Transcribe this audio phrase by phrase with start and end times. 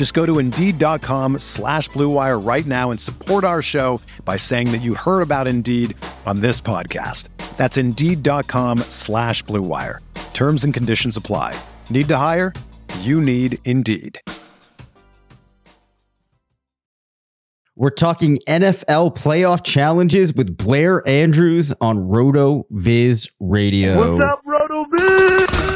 [0.00, 4.78] Just go to Indeed.com slash BlueWire right now and support our show by saying that
[4.78, 7.28] you heard about Indeed on this podcast.
[7.58, 9.98] That's Indeed.com slash BlueWire.
[10.32, 11.54] Terms and conditions apply.
[11.90, 12.54] Need to hire?
[13.00, 14.18] You need Indeed.
[17.76, 24.16] We're talking NFL playoff challenges with Blair Andrews on RotoViz Radio.
[24.16, 25.69] What's up, Roto Viz?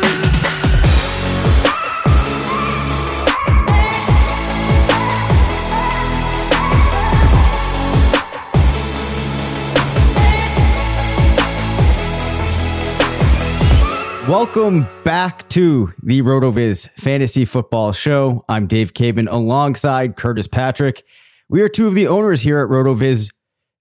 [14.28, 18.42] Welcome back to the RotoViz Fantasy Football Show.
[18.48, 21.04] I'm Dave Caban alongside Curtis Patrick.
[21.50, 23.34] We are two of the owners here at RotoViz,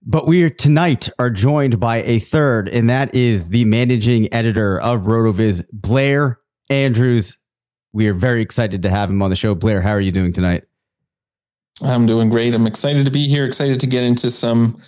[0.06, 4.82] but we are tonight are joined by a third, and that is the managing editor
[4.82, 7.40] of RotoViz, Blair Andrews.
[7.94, 9.56] We are very excited to have him on the show.
[9.56, 10.66] Blair, how are you doing tonight?
[11.82, 12.54] I'm doing great.
[12.54, 13.46] I'm excited to be here.
[13.46, 14.82] Excited to get into some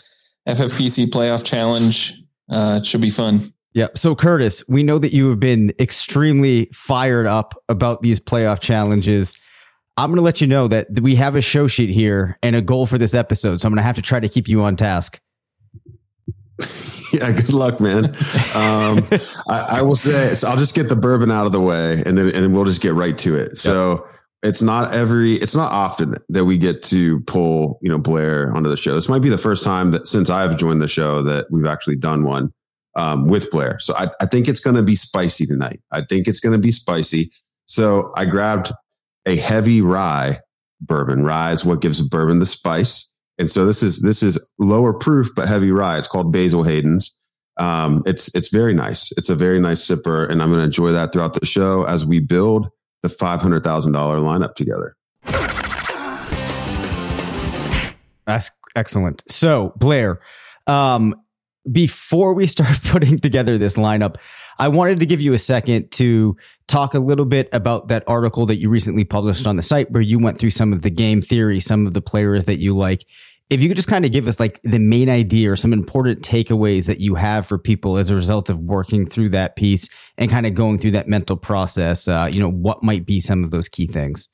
[0.50, 2.14] FFPC playoff challenge.
[2.50, 3.53] Uh, it should be fun.
[3.76, 3.90] Yeah.
[3.94, 9.38] So, Curtis, we know that you have been extremely fired up about these playoff challenges.
[9.98, 12.62] I'm going to let you know that we have a show sheet here and a
[12.62, 13.59] goal for this episode.
[13.59, 15.19] So, I'm going to have to try to keep you on task.
[17.12, 18.06] yeah, good luck, man.
[18.56, 19.06] Um,
[19.50, 22.18] I, I, will say, so I'll just get the bourbon out of the way, and
[22.18, 23.58] then and then we'll just get right to it.
[23.58, 24.22] So yep.
[24.52, 28.69] it's not every, it's not often that we get to pull, you know, Blair onto
[28.69, 28.96] the show.
[28.96, 31.97] This might be the first time that since I've joined the show that we've actually
[31.97, 32.53] done one
[32.95, 33.79] um, with Blair.
[33.79, 35.81] So I, I think it's going to be spicy tonight.
[35.91, 37.31] I think it's going to be spicy.
[37.66, 38.72] So I grabbed
[39.25, 40.39] a heavy rye
[40.81, 41.23] bourbon.
[41.23, 43.11] Rye is what gives bourbon the spice.
[43.38, 45.97] And so this is this is lower proof but heavy rye.
[45.97, 47.17] It's called Basil Hayden's.
[47.57, 49.11] Um, it's it's very nice.
[49.17, 52.05] It's a very nice sipper, and I'm going to enjoy that throughout the show as
[52.05, 52.67] we build
[53.01, 54.95] the five hundred thousand dollar lineup together.
[58.25, 59.23] That's excellent.
[59.29, 60.19] So Blair,
[60.67, 61.16] um,
[61.72, 64.16] before we start putting together this lineup,
[64.58, 66.36] I wanted to give you a second to
[66.68, 70.02] talk a little bit about that article that you recently published on the site where
[70.02, 73.06] you went through some of the game theory, some of the players that you like.
[73.52, 76.22] If you could just kind of give us like the main idea or some important
[76.22, 79.88] takeaways that you have for people as a result of working through that piece
[80.18, 83.44] and kind of going through that mental process, uh, you know, what might be some
[83.44, 84.30] of those key things?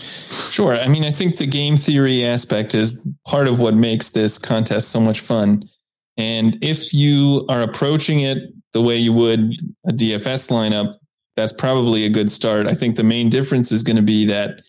[0.00, 0.74] Sure.
[0.74, 4.88] I mean, I think the game theory aspect is part of what makes this contest
[4.88, 5.68] so much fun
[6.16, 8.38] and if you are approaching it
[8.72, 9.54] the way you would
[9.86, 10.96] a DFS lineup,
[11.36, 12.66] that's probably a good start.
[12.66, 14.62] I think the main difference is going to be that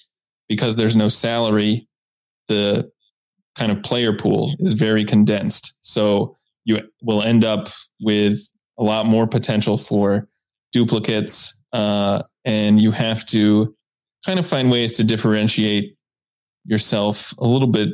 [0.47, 1.87] because there's no salary,
[2.47, 2.91] the
[3.55, 5.77] kind of player pool is very condensed.
[5.81, 7.69] So you will end up
[7.99, 8.39] with
[8.77, 10.27] a lot more potential for
[10.71, 13.75] duplicates, uh, and you have to
[14.25, 15.95] kind of find ways to differentiate
[16.65, 17.89] yourself a little bit,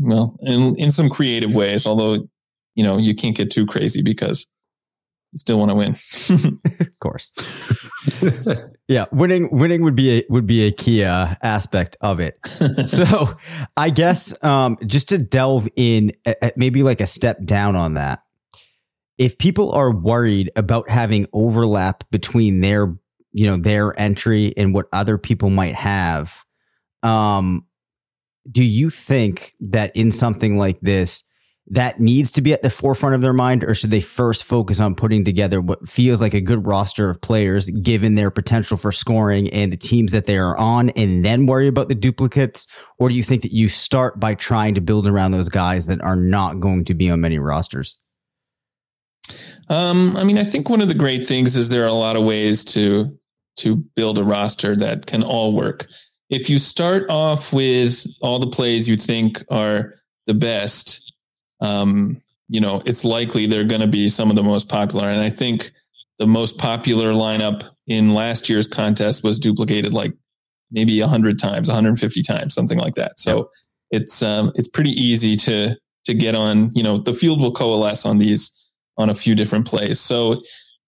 [0.00, 2.28] well, in, in some creative ways, although
[2.74, 4.46] you know, you can't get too crazy because
[5.32, 5.94] you still want to win.
[6.80, 7.30] of course.
[8.88, 12.38] yeah, winning winning would be a would be a key uh, aspect of it.
[12.86, 13.34] so,
[13.76, 18.22] I guess um, just to delve in, at maybe like a step down on that.
[19.18, 22.96] If people are worried about having overlap between their
[23.32, 26.44] you know their entry and what other people might have,
[27.04, 27.66] um,
[28.50, 31.22] do you think that in something like this?
[31.72, 34.80] That needs to be at the forefront of their mind, or should they first focus
[34.80, 38.90] on putting together what feels like a good roster of players given their potential for
[38.90, 42.66] scoring and the teams that they are on, and then worry about the duplicates?
[42.98, 46.02] Or do you think that you start by trying to build around those guys that
[46.02, 47.98] are not going to be on many rosters?
[49.68, 52.16] Um, I mean, I think one of the great things is there are a lot
[52.16, 53.16] of ways to
[53.58, 55.86] to build a roster that can all work.
[56.30, 59.94] If you start off with all the plays you think are
[60.26, 61.09] the best,
[61.60, 65.08] um, you know, it's likely they're going to be some of the most popular.
[65.08, 65.72] And I think
[66.18, 70.12] the most popular lineup in last year's contest was duplicated like
[70.70, 73.18] maybe 100 times, 150 times, something like that.
[73.18, 73.50] So
[73.90, 76.70] it's um, it's pretty easy to to get on.
[76.74, 78.50] You know, the field will coalesce on these
[78.96, 80.00] on a few different plays.
[80.00, 80.42] So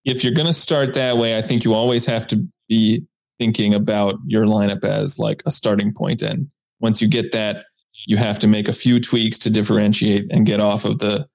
[0.05, 3.05] if you're going to start that way, I think you always have to be
[3.39, 6.23] thinking about your lineup as like a starting point.
[6.23, 6.49] And
[6.81, 7.65] once you get that,
[8.07, 11.27] you have to make a few tweaks to differentiate and get off of the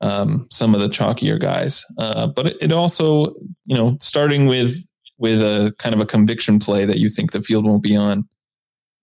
[0.00, 1.84] um, some of the chalkier guys.
[1.98, 3.34] Uh, but it, also,
[3.64, 4.86] you know, starting with
[5.18, 8.28] with a kind of a conviction play that you think the field won't be on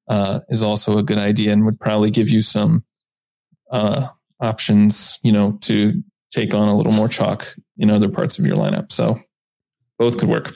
[0.07, 2.85] uh, is also a good idea and would probably give you some
[3.71, 4.07] uh,
[4.39, 6.01] options, you know, to
[6.31, 8.91] take on a little more chalk in other parts of your lineup.
[8.91, 9.17] So
[9.97, 10.53] both could work.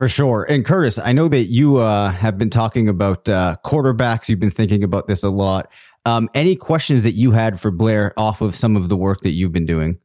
[0.00, 0.46] For sure.
[0.48, 4.30] And Curtis, I know that you uh, have been talking about uh, quarterbacks.
[4.30, 5.70] You've been thinking about this a lot.
[6.06, 9.32] Um, any questions that you had for Blair off of some of the work that
[9.32, 9.98] you've been doing?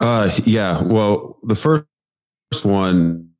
[0.00, 0.82] Uh, yeah.
[0.82, 1.86] Well, the first
[2.64, 3.30] one,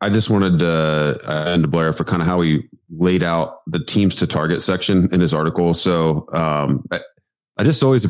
[0.00, 3.84] I just wanted to end to Blair for kind of how he laid out the
[3.84, 5.74] teams to target section in his article.
[5.74, 7.00] So um, I,
[7.58, 8.06] I just always,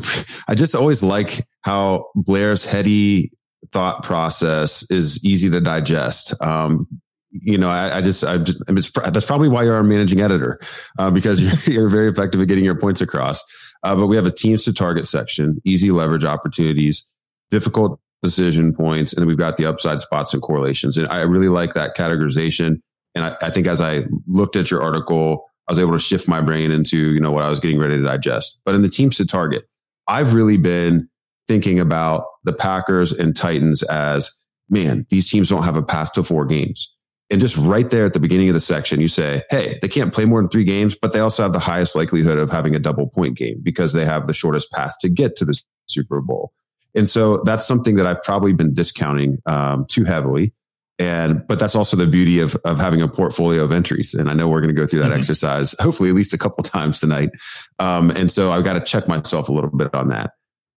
[0.47, 3.33] I just always like how Blair's heady
[3.71, 6.33] thought process is easy to digest.
[6.41, 6.87] Um,
[7.31, 10.21] you know, I, I just, I just, I mean, that's probably why you're our managing
[10.21, 10.59] editor,
[10.97, 13.43] uh, because you're, you're, very effective at getting your points across.
[13.83, 17.05] Uh, but we have a teams to target section, easy leverage opportunities,
[17.51, 20.97] difficult decision points, and then we've got the upside spots and correlations.
[20.97, 22.81] And I really like that categorization.
[23.15, 26.27] And I, I think as I looked at your article, I was able to shift
[26.27, 28.59] my brain into, you know, what I was getting ready to digest.
[28.65, 29.65] But in the teams to target,
[30.07, 31.07] I've really been
[31.47, 34.31] thinking about the Packers and Titans as,
[34.69, 36.91] man, these teams don't have a path to four games.
[37.29, 40.11] And just right there at the beginning of the section, you say, hey, they can't
[40.11, 42.79] play more than three games, but they also have the highest likelihood of having a
[42.79, 46.51] double point game because they have the shortest path to get to the Super Bowl.
[46.95, 50.53] And so that's something that I've probably been discounting um, too heavily.
[50.97, 54.13] And but that's also the beauty of of having a portfolio of entries.
[54.13, 55.19] And I know we're going to go through that mm-hmm.
[55.19, 57.29] exercise, hopefully at least a couple times tonight.
[57.77, 60.31] Um, and so I've got to check myself a little bit on that.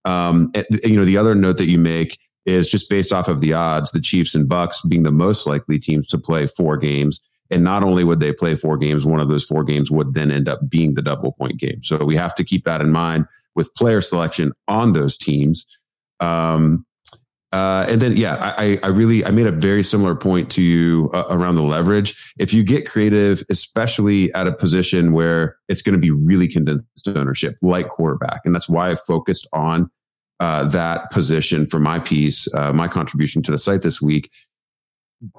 [0.04, 0.52] Um,
[0.84, 3.92] you know, the other note that you make is just based off of the odds,
[3.92, 7.20] the Chiefs and Bucs being the most likely teams to play four games.
[7.50, 10.30] And not only would they play four games, one of those four games would then
[10.30, 11.82] end up being the double point game.
[11.84, 15.66] So we have to keep that in mind with player selection on those teams.
[16.20, 16.86] Um,
[17.52, 21.10] uh, and then, yeah, I, I really I made a very similar point to you
[21.12, 22.16] uh, around the leverage.
[22.38, 27.06] If you get creative, especially at a position where it's going to be really condensed
[27.08, 29.90] ownership, like quarterback, and that's why I focused on
[30.40, 34.30] uh, that position for my piece, uh, my contribution to the site this week.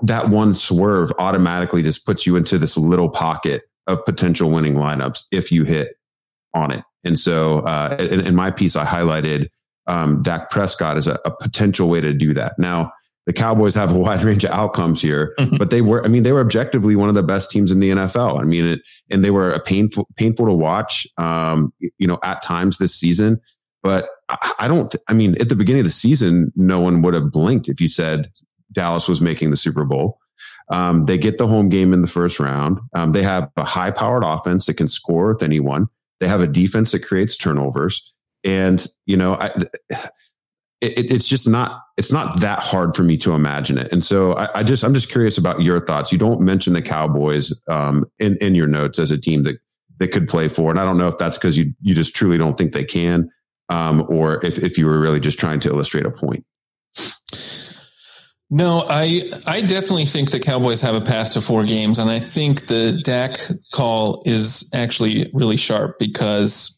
[0.04, 5.24] That one swerve automatically just puts you into this little pocket of potential winning lineups
[5.32, 5.98] if you hit
[6.54, 6.84] on it.
[7.04, 9.50] And so, uh, in, in my piece, I highlighted
[9.88, 12.58] um, Dak Prescott is a, a, potential way to do that.
[12.58, 12.92] Now,
[13.26, 15.58] the Cowboys have a wide range of outcomes here, mm-hmm.
[15.58, 17.92] but they were, I mean, they were objectively one of the best teams in the
[17.92, 18.40] NFL.
[18.40, 22.42] I mean, it, and they were a painful, painful to watch, um, you know, at
[22.42, 23.40] times this season.
[23.82, 27.14] But I, I don't, I mean, at the beginning of the season, no one would
[27.14, 28.32] have blinked if you said
[28.72, 30.20] Dallas was making the Super Bowl.
[30.70, 32.80] Um, they get the home game in the first round.
[32.96, 35.88] Um, they have a high powered offense that can score with anyone.
[36.20, 39.52] They have a defense that creates turnovers and you know I,
[40.82, 43.92] it, it's just not it's not that hard for me to imagine it.
[43.92, 46.12] And so I, I, just i'm just curious about your thoughts.
[46.12, 49.58] You don't mention the cowboys um, in in your notes as a team that
[50.00, 52.38] that could play for and i don't know if that's because you you just truly
[52.38, 53.30] don't think they can
[53.70, 56.46] um, or if, if you were really just trying to illustrate a point.
[58.50, 62.20] No, I I definitely think the Cowboys have a path to four games, and I
[62.20, 63.40] think the Dak
[63.72, 66.73] call is actually really sharp because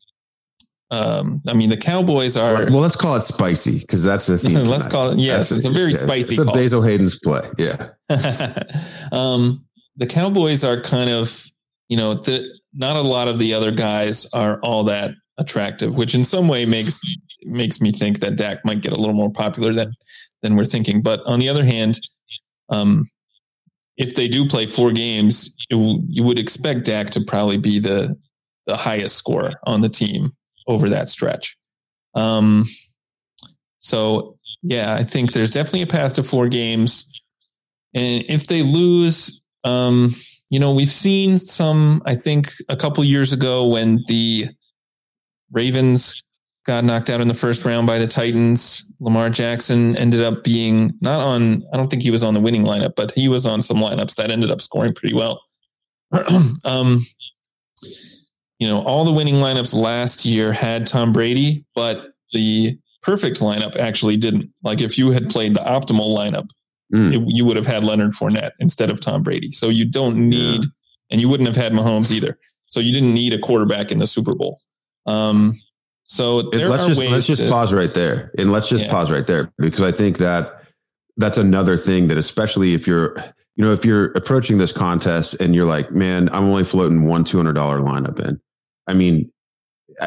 [0.92, 2.54] um, I mean, the Cowboys are.
[2.66, 4.54] Well, let's call it spicy because that's the theme.
[4.66, 5.20] let's call it.
[5.20, 6.36] Yes, that's it's a, very yeah, spicy.
[6.36, 6.54] It's a call.
[6.54, 7.50] Basil Hayden's play.
[7.58, 7.90] Yeah.
[9.12, 9.66] um,
[9.98, 11.46] the Cowboys are kind of,
[11.90, 16.14] you know, the, not a lot of the other guys are all that attractive, which
[16.14, 17.00] in some way makes
[17.44, 19.94] makes me think that Dak might get a little more popular than
[20.44, 21.02] than we're thinking.
[21.02, 22.00] But on the other hand,
[22.70, 23.10] um,
[23.98, 25.76] if they do play four games, it,
[26.10, 28.16] you would expect Dak to probably be the
[28.68, 30.36] the highest scorer on the team
[30.68, 31.58] over that stretch.
[32.14, 32.66] Um,
[33.80, 37.06] so yeah, I think there's definitely a path to four games.
[37.94, 40.14] And if they lose, um,
[40.50, 44.48] you know, we've seen some, I think a couple years ago when the
[45.52, 46.24] Ravens
[46.66, 50.92] got knocked out in the first round by the Titans, Lamar Jackson ended up being
[51.00, 53.62] not on, I don't think he was on the winning lineup, but he was on
[53.62, 55.42] some lineups that ended up scoring pretty well.
[56.66, 57.06] um,
[58.60, 63.76] you know, all the winning lineups last year had Tom Brady, but the perfect lineup
[63.76, 64.52] actually didn't.
[64.64, 66.50] Like if you had played the optimal lineup,
[66.94, 67.14] mm.
[67.14, 69.52] it, you would have had Leonard Fournette instead of Tom Brady.
[69.52, 70.70] So you don't need, yeah.
[71.12, 72.38] and you wouldn't have had Mahomes either.
[72.68, 74.60] So you didn't need a quarterback in the Super Bowl.
[75.06, 75.54] Um,
[76.04, 78.86] so there let's are just, ways let's just to, pause right there, and let's just
[78.86, 78.92] yeah.
[78.92, 80.62] pause right there because I think that
[81.18, 83.16] that's another thing that, especially if you're,
[83.56, 87.24] you know, if you're approaching this contest and you're like, man, I'm only floating one
[87.24, 88.40] two hundred dollar lineup in.
[88.88, 89.32] I mean,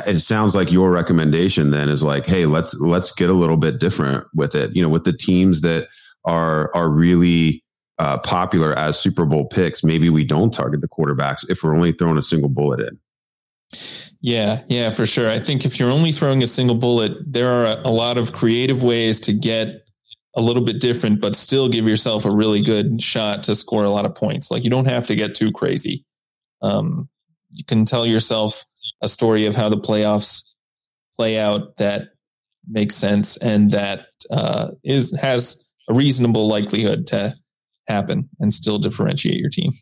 [0.07, 3.79] it sounds like your recommendation then is like, hey, let's let's get a little bit
[3.79, 4.75] different with it.
[4.77, 5.89] You know, with the teams that
[6.25, 7.65] are are really
[7.99, 11.93] uh, popular as Super Bowl picks, maybe we don't target the quarterbacks if we're only
[11.93, 12.99] throwing a single bullet in.
[14.21, 15.31] Yeah, yeah, for sure.
[15.31, 18.83] I think if you're only throwing a single bullet, there are a lot of creative
[18.83, 19.88] ways to get
[20.37, 23.91] a little bit different, but still give yourself a really good shot to score a
[23.91, 24.51] lot of points.
[24.51, 26.05] Like you don't have to get too crazy.
[26.63, 27.09] Um,
[27.53, 28.65] you can tell yourself
[29.01, 30.43] a story of how the playoffs
[31.17, 32.11] play out that
[32.69, 37.35] makes sense and that uh, is has a reasonable likelihood to
[37.87, 39.73] happen and still differentiate your team.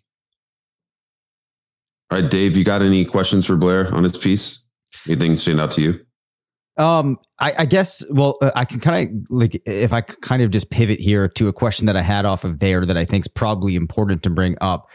[2.10, 4.60] All right, Dave, you got any questions for Blair on his piece?
[5.06, 6.05] Anything stand out to you?
[6.78, 8.04] Um, I, I guess.
[8.10, 11.48] Well, uh, I can kind of like if I kind of just pivot here to
[11.48, 14.30] a question that I had off of there that I think is probably important to
[14.30, 14.88] bring up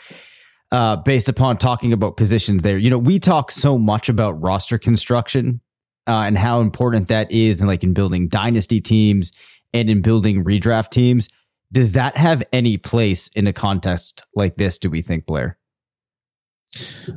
[0.71, 2.77] uh, based upon talking about positions there.
[2.77, 5.61] You know, we talk so much about roster construction
[6.07, 9.31] uh, and how important that is, and like in building dynasty teams
[9.73, 11.29] and in building redraft teams.
[11.71, 14.77] Does that have any place in a contest like this?
[14.77, 15.57] Do we think, Blair?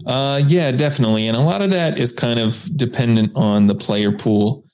[0.06, 4.10] Uh, yeah, definitely, and a lot of that is kind of dependent on the player
[4.10, 4.64] pool.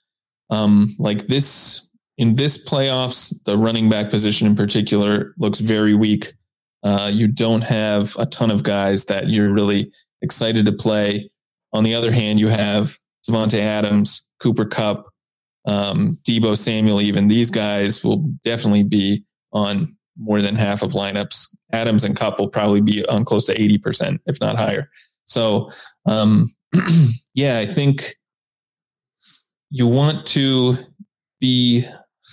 [0.48, 6.34] Um, like this in this playoffs, the running back position in particular looks very weak.
[6.82, 9.90] Uh, you don't have a ton of guys that you're really
[10.22, 11.30] excited to play.
[11.72, 15.06] On the other hand, you have Davante Adams, Cooper Kupp,
[15.66, 17.00] um, Deebo Samuel.
[17.00, 21.48] Even these guys will definitely be on more than half of lineups.
[21.72, 24.90] Adams and Kupp will probably be on close to eighty percent, if not higher.
[25.24, 25.70] So,
[26.06, 26.54] um,
[27.34, 28.16] yeah, I think
[29.70, 30.76] you want to
[31.40, 31.86] be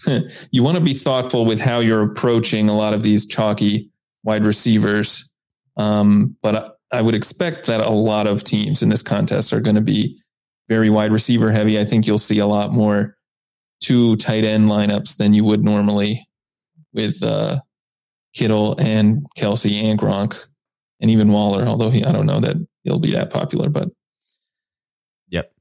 [0.52, 3.92] you want to be thoughtful with how you're approaching a lot of these chalky
[4.24, 5.30] wide receivers.
[5.78, 9.76] Um, but I would expect that a lot of teams in this contest are going
[9.76, 10.20] to be
[10.68, 11.80] very wide receiver heavy.
[11.80, 13.16] I think you'll see a lot more
[13.80, 16.28] two tight end lineups than you would normally
[16.94, 17.60] with uh,
[18.38, 20.48] Kittle and Kelce and Gronk
[21.00, 21.66] and even Waller.
[21.66, 23.90] Although he, I don't know that he'll be that popular, but
[25.30, 25.52] yep.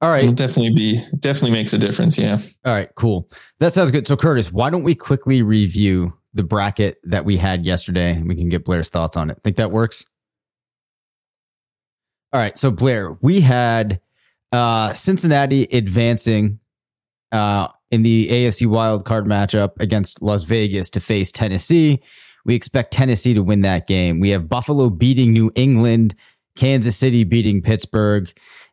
[0.00, 2.16] All right, it'll definitely be definitely makes a difference.
[2.16, 2.38] Yeah.
[2.64, 3.28] All right, cool.
[3.60, 4.06] That sounds good.
[4.06, 8.20] So Curtis, why don't we quickly review the bracket that we had yesterday.
[8.20, 9.38] We can get Blair's thoughts on it.
[9.42, 10.04] Think that works?
[12.32, 12.58] All right.
[12.58, 14.00] So, Blair, we had
[14.50, 16.58] uh, Cincinnati advancing
[17.30, 22.02] uh, in the AFC wildcard matchup against Las Vegas to face Tennessee.
[22.44, 24.20] We expect Tennessee to win that game.
[24.20, 26.14] We have Buffalo beating New England,
[26.56, 28.30] Kansas City beating Pittsburgh,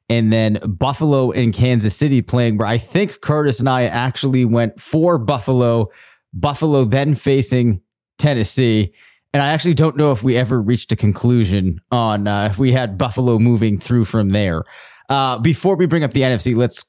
[0.10, 4.82] and then Buffalo and Kansas City playing where I think Curtis and I actually went
[4.82, 5.90] for Buffalo
[6.34, 7.82] Buffalo then facing
[8.18, 8.94] Tennessee.
[9.34, 12.72] And I actually don't know if we ever reached a conclusion on uh, if we
[12.72, 14.64] had Buffalo moving through from there.
[15.10, 16.86] Uh, before we bring up the NFC, let's.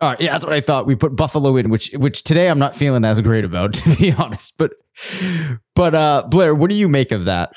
[0.00, 0.86] All right, yeah, that's what I thought.
[0.86, 4.12] We put Buffalo in, which which today I'm not feeling as great about, to be
[4.12, 4.58] honest.
[4.58, 4.72] But
[5.74, 7.52] but uh, Blair, what do you make of that?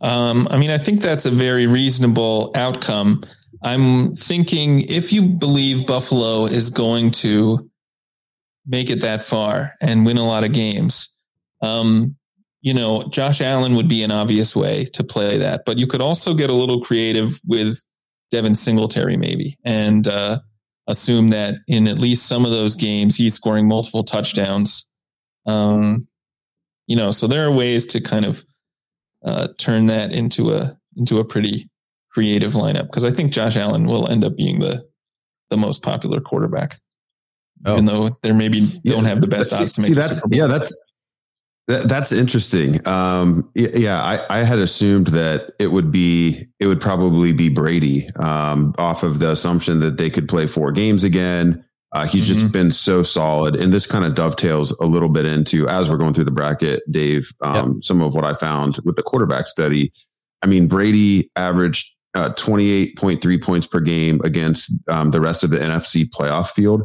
[0.00, 3.22] Um, I mean, I think that's a very reasonable outcome.
[3.62, 7.70] I'm thinking if you believe Buffalo is going to
[8.66, 11.14] make it that far and win a lot of games.
[11.60, 12.16] Um,
[12.60, 16.00] you know, Josh Allen would be an obvious way to play that, but you could
[16.00, 17.82] also get a little creative with
[18.30, 20.40] Devin Singletary, maybe, and uh,
[20.86, 24.86] assume that in at least some of those games he's scoring multiple touchdowns.
[25.46, 26.08] Um,
[26.86, 28.44] you know, so there are ways to kind of
[29.24, 31.70] uh, turn that into a into a pretty
[32.10, 34.86] creative lineup because I think Josh Allen will end up being the
[35.50, 36.76] the most popular quarterback
[37.64, 37.72] oh.
[37.72, 39.88] even though they maybe don't have the best odds to make.
[39.88, 40.78] See, that's yeah, that's
[41.66, 42.86] that, that's interesting.
[42.86, 48.10] Um, yeah, I, I had assumed that it would be it would probably be Brady
[48.16, 51.64] um, off of the assumption that they could play four games again.
[51.92, 52.40] Uh, he's mm-hmm.
[52.40, 55.96] just been so solid, and this kind of dovetails a little bit into as we're
[55.96, 57.32] going through the bracket, Dave.
[57.40, 57.84] Um, yep.
[57.84, 59.92] Some of what I found with the quarterback study.
[60.42, 65.56] I mean, Brady averaged uh, 28.3 points per game against um, the rest of the
[65.56, 66.82] NFC playoff field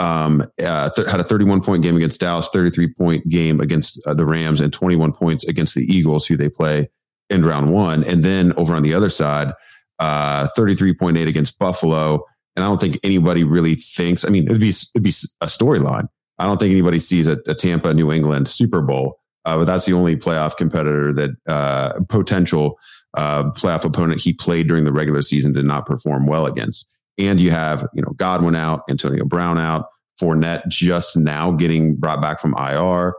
[0.00, 4.14] um, uh, th- had a 31 point game against Dallas, 33 point game against uh,
[4.14, 6.88] the Rams, and 21 points against the Eagles, who they play
[7.28, 8.02] in round one.
[8.04, 9.52] And then over on the other side,
[9.98, 12.24] uh, 33.8 against Buffalo.
[12.56, 16.08] And I don't think anybody really thinks, I mean, it'd be, it'd be a storyline.
[16.38, 19.84] I don't think anybody sees a, a Tampa New England Super Bowl, uh, but that's
[19.84, 22.78] the only playoff competitor that uh, potential
[23.14, 26.86] uh, playoff opponent he played during the regular season did not perform well against.
[27.18, 29.89] And you have, you know, Godwin out, Antonio Brown out,
[30.20, 33.14] Fournette just now getting brought back from IR.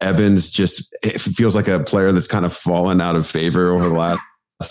[0.00, 3.88] Evans just it feels like a player that's kind of fallen out of favor over
[3.88, 4.20] the last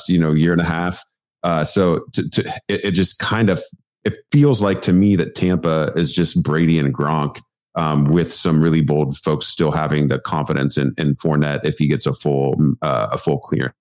[0.08, 1.04] you know year and a half.
[1.44, 3.63] Uh, so to, to, it, it, just kind of
[4.04, 7.39] it feels like to me that Tampa is just Brady and Gronk
[7.75, 11.88] um, with some really bold folks still having the confidence in, in Fournette if he
[11.88, 13.74] gets a full uh, a full clearance.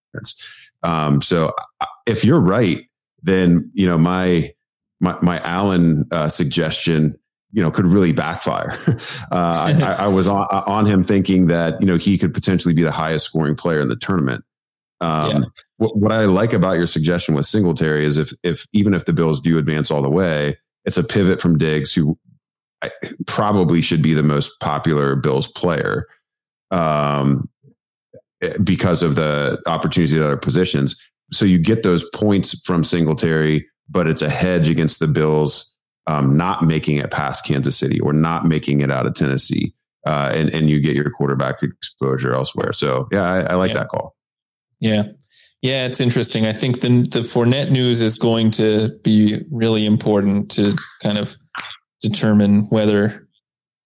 [0.82, 2.84] Um, so uh, if you're right,
[3.22, 4.52] then you know my
[5.00, 7.18] my, my Allen uh, suggestion
[7.52, 8.76] you know could really backfire.
[9.30, 12.82] Uh, I, I, was on, on him thinking that you know he could potentially be
[12.82, 14.42] the highest scoring player in the tournament.
[15.00, 15.40] Um, yeah.
[15.76, 19.12] what, what, I like about your suggestion with Singletary is if if even if the
[19.12, 22.18] Bills do advance all the way, it's a pivot from Diggs, who
[23.26, 26.06] probably should be the most popular Bills player
[26.70, 27.44] um,
[28.62, 30.96] because of the opportunities at other positions.
[31.32, 35.74] So you get those points from Singletary, but it's a hedge against the Bills
[36.08, 39.74] um, not making it past Kansas City or not making it out of Tennessee,
[40.06, 42.72] uh, and and you get your quarterback exposure elsewhere.
[42.72, 43.78] So yeah, I, I like yeah.
[43.78, 44.16] that call.
[44.80, 45.02] Yeah,
[45.60, 46.46] yeah, it's interesting.
[46.46, 51.36] I think the the Fournette news is going to be really important to kind of
[52.00, 53.28] determine whether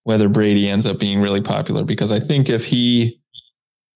[0.05, 3.21] whether Brady ends up being really popular because I think if he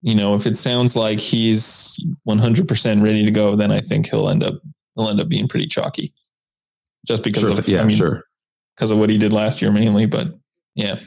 [0.01, 1.97] you know if it sounds like he's
[2.29, 4.55] 100% ready to go then I think he'll end up
[4.95, 6.15] he'll end up being pretty chalky
[7.07, 8.25] just because sure, of yeah, I mean, sure.
[8.77, 10.07] because of what he did last year mainly.
[10.07, 10.29] But
[10.75, 10.99] yeah.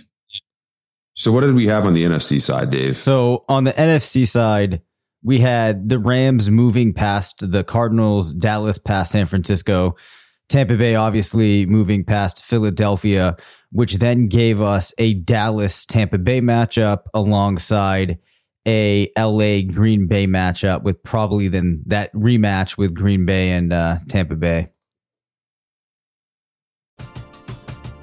[1.15, 3.01] So what did we have on the NFC side, Dave?
[3.01, 4.81] So on the NFC side,
[5.21, 9.95] we had the Rams moving past the Cardinals, Dallas past San Francisco,
[10.47, 13.35] Tampa Bay obviously moving past Philadelphia,
[13.71, 18.17] which then gave us a Dallas Tampa Bay matchup alongside
[18.67, 23.97] a LA Green Bay matchup with probably then that rematch with Green Bay and uh,
[24.07, 24.69] Tampa Bay.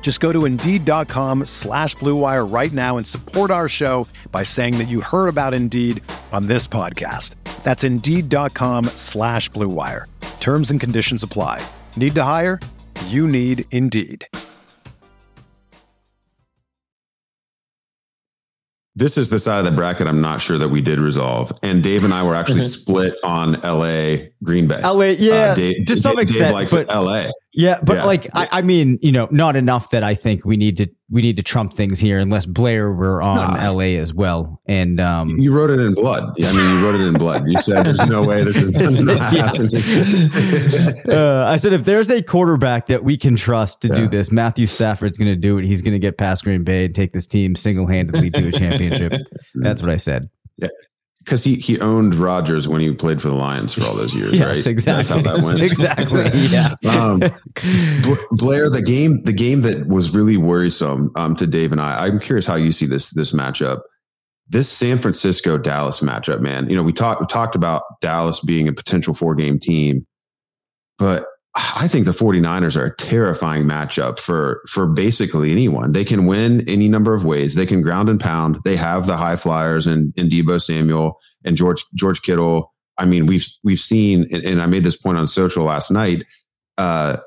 [0.00, 4.84] Just go to Indeed.com slash BlueWire right now and support our show by saying that
[4.84, 7.34] you heard about Indeed on this podcast.
[7.64, 10.04] That's Indeed.com slash BlueWire.
[10.38, 11.66] Terms and conditions apply.
[11.96, 12.60] Need to hire?
[13.06, 14.28] You need Indeed.
[18.98, 21.52] This is the side of the bracket I'm not sure that we did resolve.
[21.62, 24.80] And Dave and I were actually split on LA Green Bay.
[24.80, 26.44] LA, yeah, uh, Dave, to some Dave, extent.
[26.44, 27.30] Dave likes but, LA.
[27.56, 28.04] Yeah, but yeah.
[28.04, 31.22] like I, I, mean, you know, not enough that I think we need to we
[31.22, 33.70] need to trump things here unless Blair were on nah.
[33.70, 34.60] LA as well.
[34.68, 36.34] And um you wrote it in blood.
[36.44, 37.44] I mean, you wrote it in blood.
[37.46, 39.74] You said there's no way this is not happening.
[41.08, 43.94] uh, I said if there's a quarterback that we can trust to yeah.
[43.94, 45.64] do this, Matthew Stafford's going to do it.
[45.64, 48.52] He's going to get past Green Bay and take this team single handedly to a
[48.52, 49.14] championship.
[49.54, 50.28] That's what I said.
[50.58, 50.68] Yeah
[51.26, 54.32] because he he owned Rodgers when he played for the Lions for all those years,
[54.32, 54.66] yes, right?
[54.66, 55.02] Exactly.
[55.02, 55.60] That's how that went.
[55.62, 56.30] exactly.
[56.48, 56.76] Yeah.
[56.88, 57.20] um,
[58.30, 62.06] Blair, the game the game that was really worrisome um, to Dave and I.
[62.06, 63.80] I'm curious how you see this this matchup.
[64.48, 66.70] This San Francisco Dallas matchup, man.
[66.70, 70.06] You know, we talked we talked about Dallas being a potential four game team,
[70.96, 75.92] but I think the 49ers are a terrifying matchup for for basically anyone.
[75.92, 77.54] They can win any number of ways.
[77.54, 78.58] They can ground and pound.
[78.64, 82.74] They have the high flyers and, and Deebo Samuel and George George Kittle.
[82.98, 86.26] I mean, we've we've seen, and I made this point on social last night.
[86.76, 87.18] Uh,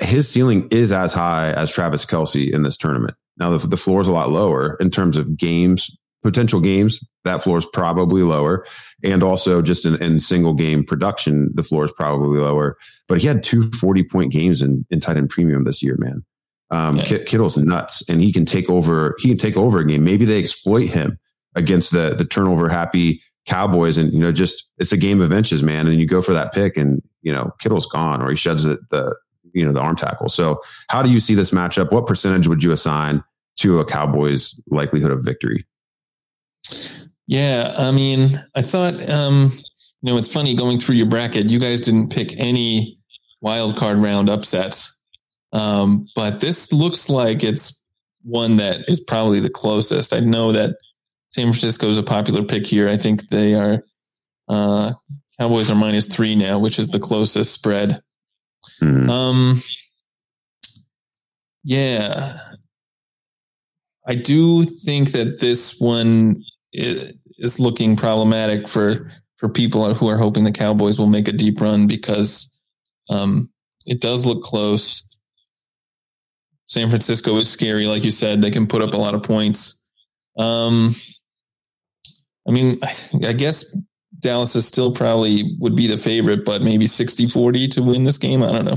[0.00, 3.14] his ceiling is as high as Travis Kelce in this tournament.
[3.36, 7.00] Now the, the floor is a lot lower in terms of games, potential games.
[7.24, 8.66] That floor is probably lower,
[9.04, 12.76] and also just in, in single game production, the floor is probably lower
[13.10, 16.24] but he had two 40 point games in, in tight end premium this year, man.
[16.70, 17.18] Um, yeah.
[17.26, 19.16] Kittle's nuts, and he can take over.
[19.18, 20.04] He can take over a game.
[20.04, 21.18] Maybe they exploit him
[21.56, 25.64] against the the turnover happy Cowboys, and you know, just it's a game of inches,
[25.64, 25.88] man.
[25.88, 28.78] And you go for that pick, and you know, Kittle's gone, or he sheds the,
[28.92, 29.16] the
[29.52, 30.28] you know the arm tackle.
[30.28, 31.90] So, how do you see this matchup?
[31.90, 33.24] What percentage would you assign
[33.56, 35.66] to a Cowboys likelihood of victory?
[37.26, 39.52] Yeah, I mean, I thought, um,
[40.02, 41.50] you know, it's funny going through your bracket.
[41.50, 42.98] You guys didn't pick any
[43.40, 44.96] wild card round upsets,
[45.52, 47.82] um, but this looks like it's
[48.22, 50.12] one that is probably the closest.
[50.12, 50.76] I know that
[51.28, 52.88] San Francisco is a popular pick here.
[52.88, 53.84] I think they are.
[54.48, 54.92] Uh,
[55.38, 58.02] Cowboys are minus three now, which is the closest spread.
[58.82, 59.08] Mm-hmm.
[59.08, 59.62] Um,
[61.64, 62.40] yeah,
[64.06, 70.44] I do think that this one is looking problematic for for people who are hoping
[70.44, 72.56] the Cowboys will make a deep run because
[73.08, 73.48] um,
[73.86, 75.08] it does look close.
[76.66, 78.42] San Francisco is scary, like you said.
[78.42, 79.82] They can put up a lot of points.
[80.36, 80.94] Um,
[82.46, 82.94] I mean, I,
[83.28, 83.64] I guess
[84.18, 88.18] Dallas is still probably would be the favorite, but maybe 60 40 to win this
[88.18, 88.42] game.
[88.42, 88.76] I don't know.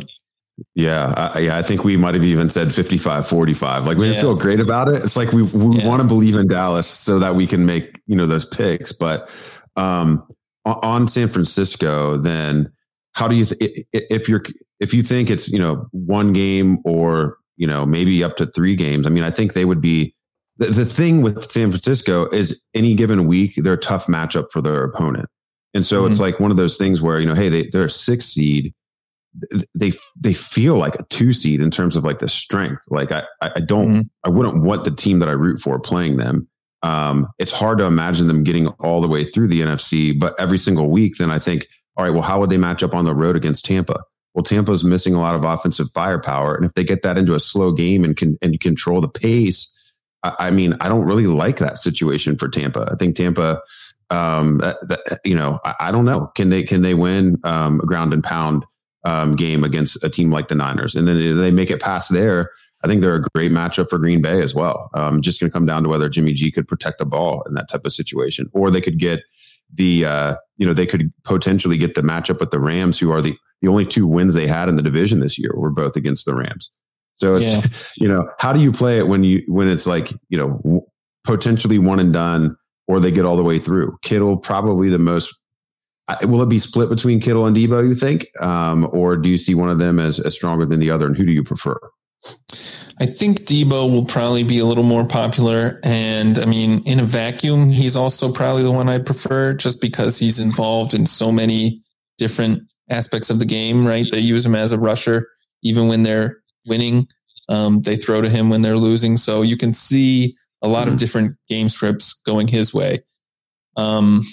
[0.75, 3.85] Yeah, I, yeah, I think we might have even said 55 45.
[3.85, 4.21] Like we yeah.
[4.21, 5.03] feel great about it.
[5.03, 5.87] It's like we we yeah.
[5.87, 9.29] want to believe in Dallas so that we can make, you know, those picks, but
[9.75, 10.25] um
[10.65, 12.71] on San Francisco, then
[13.13, 14.43] how do you th- if you're
[14.79, 18.75] if you think it's, you know, one game or, you know, maybe up to 3
[18.75, 19.07] games.
[19.07, 20.15] I mean, I think they would be
[20.57, 24.61] the, the thing with San Francisco is any given week they're a tough matchup for
[24.61, 25.29] their opponent.
[25.73, 26.11] And so mm-hmm.
[26.11, 28.73] it's like one of those things where, you know, hey, they, they're a six seed
[29.75, 32.81] they they feel like a two seed in terms of like the strength.
[32.89, 34.01] Like I I don't mm-hmm.
[34.23, 36.47] I wouldn't want the team that I root for playing them.
[36.83, 40.59] Um, it's hard to imagine them getting all the way through the NFC, but every
[40.59, 41.65] single week, then I think,
[41.95, 44.01] all right, well, how would they match up on the road against Tampa?
[44.33, 47.39] Well, Tampa's missing a lot of offensive firepower, and if they get that into a
[47.39, 49.71] slow game and can and control the pace,
[50.23, 52.89] I, I mean, I don't really like that situation for Tampa.
[52.91, 53.61] I think Tampa,
[54.09, 57.77] um, that, that, you know, I, I, don't know, can they can they win um,
[57.79, 58.65] ground and pound?
[59.05, 60.95] Um, game against a team like the Niners.
[60.95, 62.51] And then they make it past there.
[62.83, 64.89] I think they're a great matchup for Green Bay as well.
[64.93, 67.53] Um, just going to come down to whether Jimmy G could protect the ball in
[67.53, 69.21] that type of situation, or they could get
[69.73, 73.21] the uh, you know they could potentially get the matchup with the Rams, who are
[73.21, 76.25] the the only two wins they had in the division this year were both against
[76.25, 76.69] the Rams.
[77.15, 77.61] So it's yeah.
[77.97, 80.85] you know how do you play it when you when it's like you know
[81.23, 83.97] potentially one and done, or they get all the way through.
[84.01, 85.33] Kittle probably the most
[86.23, 87.87] will it be split between Kittle and Deebo?
[87.87, 90.89] You think, um, or do you see one of them as, as stronger than the
[90.89, 91.07] other?
[91.07, 91.79] And who do you prefer?
[92.99, 97.03] I think Deebo will probably be a little more popular, and I mean, in a
[97.03, 101.81] vacuum, he's also probably the one I prefer, just because he's involved in so many
[102.17, 103.85] different aspects of the game.
[103.85, 104.05] Right?
[104.09, 105.27] They use him as a rusher,
[105.63, 107.07] even when they're winning.
[107.49, 110.93] Um, they throw to him when they're losing, so you can see a lot of
[110.93, 110.99] mm-hmm.
[110.99, 113.03] different game scripts going his way.
[113.75, 114.23] Um,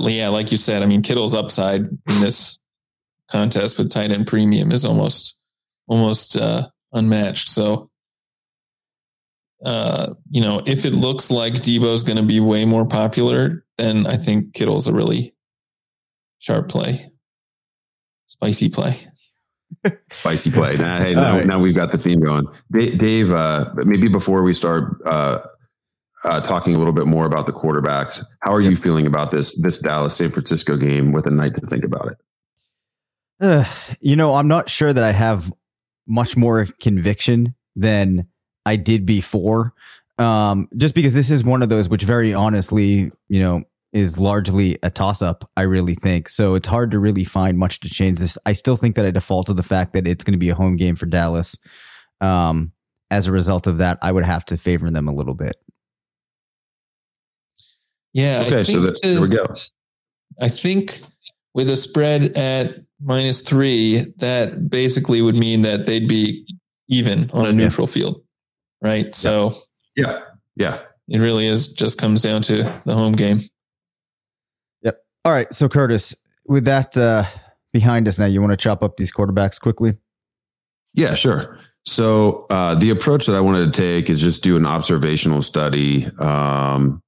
[0.00, 2.58] yeah, like you said, I mean, Kittle's upside in this
[3.30, 5.36] contest with tight end premium is almost
[5.88, 7.48] almost uh, unmatched.
[7.48, 7.90] So,
[9.64, 14.06] uh, you know, if it looks like Deebo's going to be way more popular, then
[14.06, 15.34] I think Kittle's a really
[16.38, 17.10] sharp play,
[18.26, 18.98] spicy play.
[20.12, 20.76] Spicy play.
[20.76, 21.46] Now, hey, now, right.
[21.46, 22.46] now, we've got the theme going.
[22.72, 24.96] Dave, uh, maybe before we start
[26.26, 28.22] uh, talking a little bit more about the quarterbacks.
[28.40, 31.66] How are you feeling about this this Dallas San Francisco game with a night to
[31.66, 32.18] think about it?
[33.40, 33.64] Uh,
[34.00, 35.52] you know, I'm not sure that I have
[36.06, 38.26] much more conviction than
[38.64, 39.72] I did before.
[40.18, 43.62] Um, just because this is one of those which, very honestly, you know,
[43.92, 45.48] is largely a toss up.
[45.56, 46.54] I really think so.
[46.54, 48.38] It's hard to really find much to change this.
[48.46, 50.54] I still think that I default to the fact that it's going to be a
[50.54, 51.56] home game for Dallas.
[52.20, 52.72] Um,
[53.10, 55.56] as a result of that, I would have to favor them a little bit.
[58.16, 58.44] Yeah.
[58.46, 59.44] Okay, so the, there we go.
[60.40, 61.02] I think
[61.52, 66.46] with a spread at minus three, that basically would mean that they'd be
[66.88, 67.92] even on a neutral yeah.
[67.92, 68.22] field,
[68.80, 69.14] right?
[69.14, 69.52] So,
[69.96, 70.20] yeah,
[70.56, 73.42] yeah, it really is just comes down to the home game.
[74.80, 74.98] Yep.
[75.26, 75.52] All right.
[75.52, 77.24] So, Curtis, with that uh,
[77.74, 79.98] behind us now, you want to chop up these quarterbacks quickly?
[80.94, 81.58] Yeah, sure.
[81.84, 86.06] So, uh, the approach that I wanted to take is just do an observational study.
[86.18, 87.02] Um,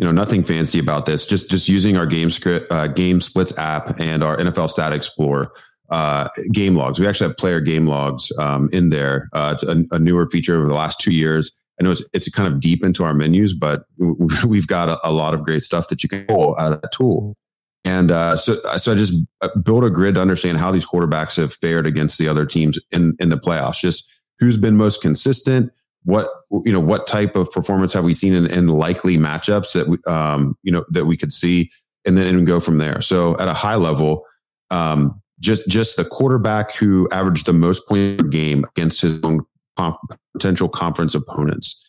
[0.00, 3.56] you know nothing fancy about this just just using our game script uh, game splits
[3.58, 5.52] app and our nfl stat explorer
[5.90, 9.84] uh, game logs we actually have player game logs um, in there uh, it's a,
[9.94, 12.82] a, newer feature over the last two years i know it's, it's kind of deep
[12.82, 13.82] into our menus but
[14.46, 16.92] we've got a, a lot of great stuff that you can pull out of that
[16.92, 17.36] tool
[17.84, 21.36] And uh, so, so I just uh, built a grid to understand how these quarterbacks
[21.36, 23.80] have fared against the other teams in in the playoffs.
[23.80, 24.04] Just
[24.38, 25.72] who's been most consistent.
[26.04, 26.30] What
[26.64, 29.98] you know, what type of performance have we seen in, in likely matchups that we,
[30.06, 31.70] um, you know that we could see,
[32.04, 33.02] and then and go from there.
[33.02, 34.24] So at a high level,
[34.70, 39.40] um, just just the quarterback who averaged the most points per game against his own
[39.76, 39.98] comp-
[40.32, 41.86] potential conference opponents.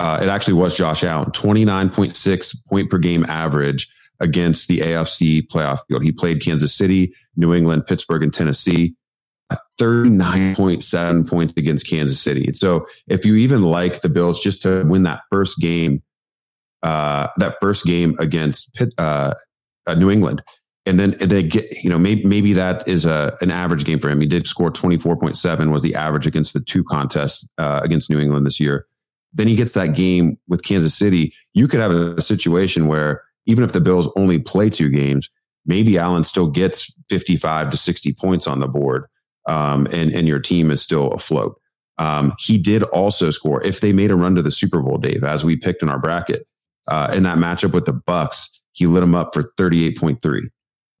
[0.00, 5.80] Uh, it actually was Josh Allen, 29.6 point per game average against the AFC playoff
[5.86, 6.02] field.
[6.02, 8.94] He played Kansas City, New England, Pittsburgh, and Tennessee.
[9.78, 12.52] 39.7 points against Kansas City.
[12.54, 16.02] So if you even like the Bills just to win that first game,
[16.82, 19.34] uh, that first game against Pitt, uh,
[19.86, 20.42] uh, New England,
[20.84, 24.10] and then they get, you know, maybe maybe that is a an average game for
[24.10, 24.20] him.
[24.20, 28.46] He did score 24.7 was the average against the two contests uh, against New England
[28.46, 28.86] this year.
[29.32, 31.34] Then he gets that game with Kansas City.
[31.54, 35.30] You could have a situation where even if the Bills only play two games,
[35.64, 39.06] maybe Allen still gets 55 to 60 points on the board,
[39.46, 41.58] um, and and your team is still afloat.
[41.98, 45.24] Um, he did also score if they made a run to the Super Bowl, Dave,
[45.24, 46.46] as we picked in our bracket
[46.88, 48.48] uh, in that matchup with the Bucs.
[48.72, 50.48] He lit them up for 38.3.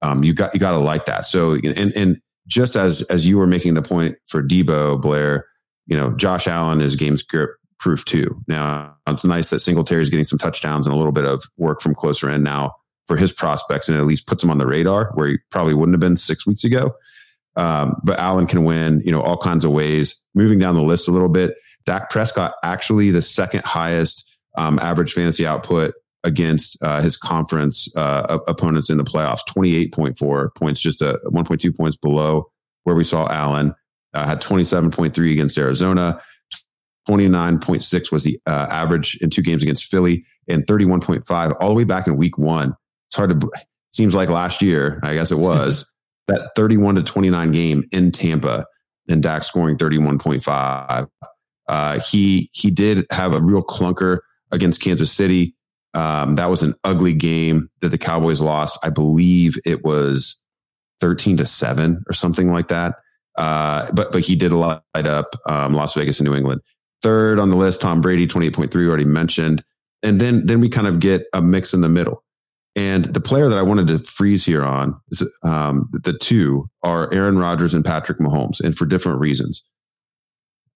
[0.02, 1.26] Um, you got you got to like that.
[1.26, 5.46] So and and just as as you were making the point for Deebo Blair,
[5.86, 8.40] you know Josh Allen is game script proof too.
[8.46, 11.80] Now it's nice that Singletary is getting some touchdowns and a little bit of work
[11.80, 12.72] from closer in now
[13.06, 15.94] for his prospects, and at least puts him on the radar where he probably wouldn't
[15.94, 16.94] have been six weeks ago.
[17.56, 20.20] Um, but Allen can win, you know, all kinds of ways.
[20.34, 24.24] Moving down the list a little bit, Dak Prescott actually the second highest
[24.56, 29.44] um, average fantasy output against uh, his conference uh, opponents in the playoffs.
[29.46, 32.50] Twenty eight point four points, just a point two points below
[32.84, 33.74] where we saw Allen.
[34.14, 36.20] Uh, had twenty seven point three against Arizona.
[37.08, 41.84] 29.6 was the uh, average in two games against Philly and 31.5 all the way
[41.84, 42.74] back in week one.
[43.08, 43.50] It's hard to,
[43.90, 45.90] seems like last year, I guess it was,
[46.32, 48.66] that 31 to 29 game in Tampa
[49.08, 51.08] and Dak scoring 31.5.
[51.68, 54.18] Uh, he, he did have a real clunker
[54.50, 55.54] against Kansas City.
[55.94, 58.78] Um, that was an ugly game that the Cowboys lost.
[58.82, 60.42] I believe it was
[61.00, 62.96] 13 to 7 or something like that.
[63.36, 66.60] Uh, but but he did light up um, Las Vegas and New England.
[67.02, 69.64] Third on the list, Tom Brady, 28.3, already mentioned.
[70.02, 72.22] And then then we kind of get a mix in the middle.
[72.74, 77.12] And the player that I wanted to freeze here on is um, the two are
[77.12, 79.62] Aaron Rodgers and Patrick Mahomes, and for different reasons.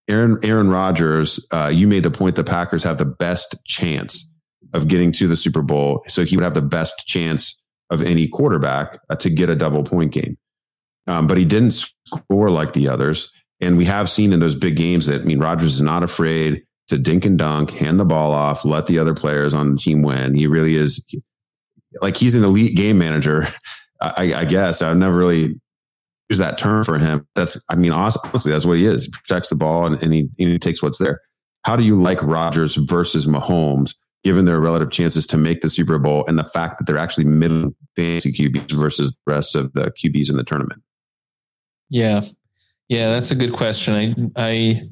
[0.09, 4.29] Aaron Aaron Rodgers, uh, you made the point the Packers have the best chance
[4.75, 7.59] of getting to the Super Bowl, so he would have the best chance
[7.91, 10.37] of any quarterback uh, to get a double point game.
[11.07, 11.73] Um, but he didn't
[12.07, 13.31] score like the others.
[13.61, 16.63] And we have seen in those big games that, I mean, Rodgers is not afraid
[16.89, 20.03] to dink and dunk, hand the ball off, let the other players on the team
[20.03, 20.35] win.
[20.35, 21.05] He really is
[22.01, 23.47] like he's an elite game manager.
[24.01, 25.59] I, I guess I've never really
[26.29, 27.27] used that term for him.
[27.35, 29.07] That's, I mean, honestly, that's what he is.
[29.07, 31.21] He protects the ball and, and he, and he takes what's there.
[31.65, 35.99] How do you like Rodgers versus Mahomes, given their relative chances to make the Super
[35.99, 39.91] Bowl and the fact that they're actually middle fantasy QBs versus the rest of the
[39.93, 40.83] QBs in the tournament?
[41.89, 42.23] Yeah,
[42.89, 44.33] yeah, that's a good question.
[44.37, 44.83] I, I,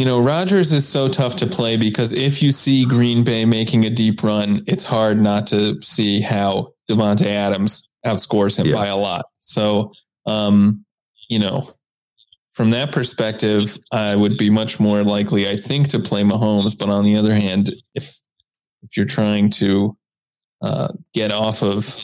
[0.00, 3.84] you know, Rodgers is so tough to play because if you see Green Bay making
[3.84, 8.76] a deep run, it's hard not to see how Davante Adams outscores him yeah.
[8.76, 9.26] by a lot.
[9.40, 9.92] So,
[10.24, 10.86] um,
[11.28, 11.74] you know,
[12.52, 16.78] from that perspective, I would be much more likely, I think, to play Mahomes.
[16.78, 18.18] But on the other hand, if
[18.82, 19.98] if you're trying to
[20.62, 22.00] uh, get off of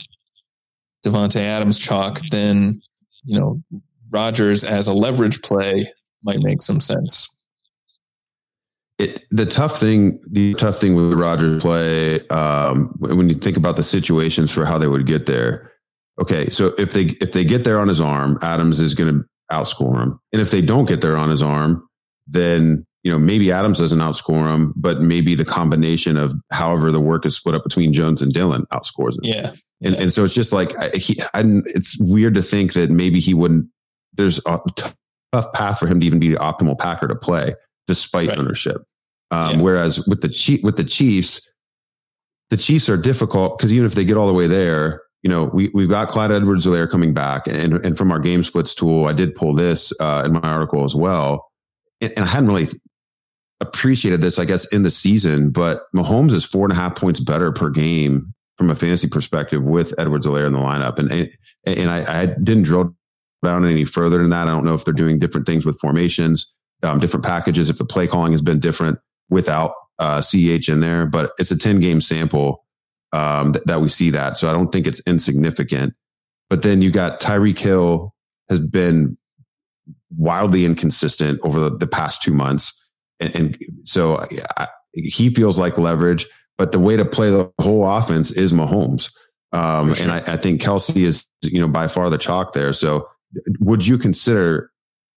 [1.03, 2.79] Davante Adams chalk, then
[3.23, 3.59] you know
[4.11, 7.27] Rodgers as a leverage play might make some sense.
[8.99, 13.75] It, the tough thing, the tough thing with Rodgers play, um, when you think about
[13.75, 15.71] the situations for how they would get there.
[16.19, 19.25] Okay, so if they if they get there on his arm, Adams is going to
[19.55, 21.87] outscore him, and if they don't get there on his arm,
[22.25, 26.99] then you know maybe Adams doesn't outscore him, but maybe the combination of however the
[26.99, 29.19] work is split up between Jones and Dillon outscores him.
[29.21, 29.51] Yeah,
[29.83, 30.01] and yeah.
[30.01, 33.67] and so it's just like he, I, it's weird to think that maybe he wouldn't
[34.13, 34.89] there's a t-
[35.33, 37.53] tough path for him to even be the optimal Packer to play
[37.87, 38.37] despite right.
[38.37, 38.83] ownership.
[39.31, 39.61] Um, yeah.
[39.61, 41.41] Whereas with the Chief, with the Chiefs,
[42.49, 45.45] the Chiefs are difficult because even if they get all the way there, you know,
[45.45, 49.13] we we've got Clyde Edwards-Helaire coming back, and and from our game splits tool, I
[49.13, 51.51] did pull this uh, in my article as well,
[51.99, 52.69] and, and I hadn't really
[53.59, 57.19] appreciated this, I guess, in the season, but Mahomes is four and a half points
[57.19, 61.29] better per game from a fantasy perspective with Edwards-Helaire in the lineup, and and,
[61.65, 62.95] and I, I didn't drill
[63.43, 64.47] down any further than that.
[64.47, 66.49] I don't know if they're doing different things with formations,
[66.83, 71.05] um, different packages, if the play calling has been different without uh, CH in there,
[71.05, 72.63] but it's a 10 game sample.
[73.13, 74.37] um, th- that we see that.
[74.37, 75.93] So I don't think it's insignificant.
[76.49, 78.13] But then you got Tyreek Hill
[78.49, 79.17] has been
[80.15, 82.73] wildly inconsistent over the, the past two months.
[83.19, 84.23] And, and so
[84.57, 89.11] I, he feels like leverage, but the way to play the whole offense is Mahomes.
[89.53, 90.03] Um, sure.
[90.03, 92.73] And I, I, think Kelce is, you know, by far the chalk there.
[92.73, 93.07] So
[93.59, 94.71] would you consider,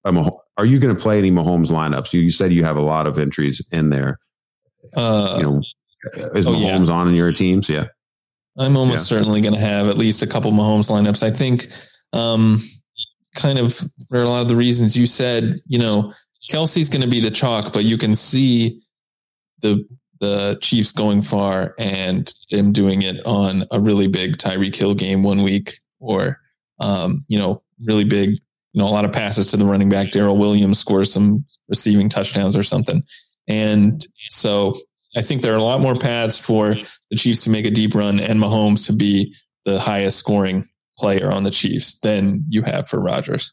[0.05, 2.12] a, are you going to play any Mahomes lineups?
[2.12, 4.18] You, you, said you have a lot of entries in there.
[4.94, 5.62] Uh, you know,
[6.35, 6.92] is oh, Mahomes yeah.
[6.92, 7.66] on in your teams?
[7.66, 7.87] Yeah.
[8.59, 9.16] I'm almost yeah.
[9.16, 11.23] certainly going to have at least a couple Mahomes lineups.
[11.23, 11.68] I think,
[12.12, 12.62] um,
[13.35, 13.75] kind of
[14.11, 16.12] for a lot of the reasons you said, you know,
[16.51, 18.83] Kelce's going to be the chalk, but you can see
[19.62, 19.87] the
[20.20, 25.23] the Chiefs going far and them doing it on a really big Tyreek Hill game
[25.23, 26.38] one week, or
[26.81, 28.38] um, you know, really big,
[28.72, 30.11] you know, a lot of passes to the running back.
[30.11, 33.02] Darrel Williams scores some receiving touchdowns or something,
[33.48, 34.76] and so
[35.16, 36.76] I think there are a lot more paths for
[37.11, 41.30] the Chiefs to make a deep run and Mahomes to be the highest scoring player
[41.30, 43.52] on the Chiefs than you have for Rodgers.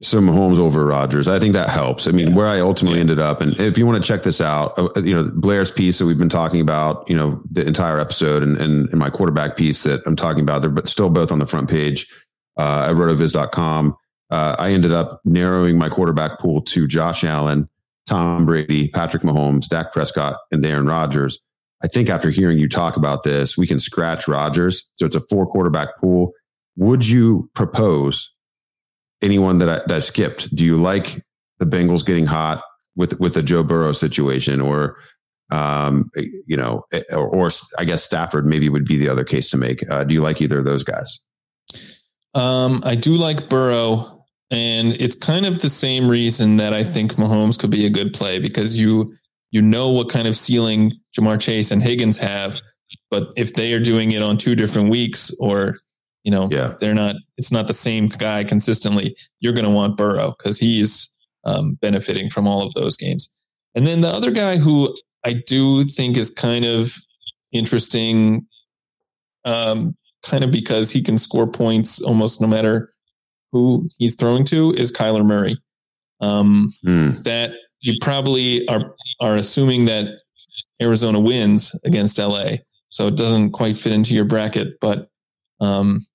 [0.00, 1.26] So Mahomes over Rodgers.
[1.26, 2.06] I think that helps.
[2.06, 2.34] I mean, yeah.
[2.34, 3.02] where I ultimately yeah.
[3.02, 5.98] ended up, and if you want to check this out, uh, you know, Blair's piece
[5.98, 9.56] that we've been talking about, you know, the entire episode and, and, and my quarterback
[9.56, 12.06] piece that I'm talking about, they're but still both on the front page
[12.56, 13.96] uh, at rotoviz.com.
[14.30, 17.68] Uh, I ended up narrowing my quarterback pool to Josh Allen,
[18.06, 21.38] Tom Brady, Patrick Mahomes, Dak Prescott, and Aaron Rodgers.
[21.82, 24.88] I think after hearing you talk about this, we can scratch Rodgers.
[24.96, 26.32] So it's a four quarterback pool.
[26.76, 28.30] Would you propose
[29.22, 30.54] anyone that I, that skipped?
[30.54, 31.22] Do you like
[31.58, 32.62] the Bengals getting hot
[32.96, 34.96] with with the Joe Burrow situation, or
[35.50, 36.10] um,
[36.46, 39.82] you know, or, or, I guess Stafford maybe would be the other case to make.
[39.90, 41.20] Uh, do you like either of those guys?
[42.34, 44.17] Um, I do like Burrow,
[44.50, 48.12] and it's kind of the same reason that I think Mahomes could be a good
[48.12, 49.14] play because you
[49.50, 52.60] you know what kind of ceiling Ja'Marr Chase and Higgins have,
[53.10, 55.76] but if they are doing it on two different weeks or
[56.28, 56.74] you know, yeah.
[56.78, 57.16] they're not.
[57.38, 59.16] It's not the same guy consistently.
[59.40, 61.08] You're going to want Burrow because he's
[61.46, 63.30] um, benefiting from all of those games.
[63.74, 66.94] And then the other guy who I do think is kind of
[67.52, 68.46] interesting,
[69.46, 72.92] um, kind of because he can score points almost no matter
[73.52, 75.56] who he's throwing to, is Kyler Murray.
[76.20, 77.22] Um, mm.
[77.24, 80.08] That you probably are are assuming that
[80.80, 82.56] Arizona wins against LA,
[82.88, 85.08] so it doesn't quite fit into your bracket, but
[85.60, 86.06] um,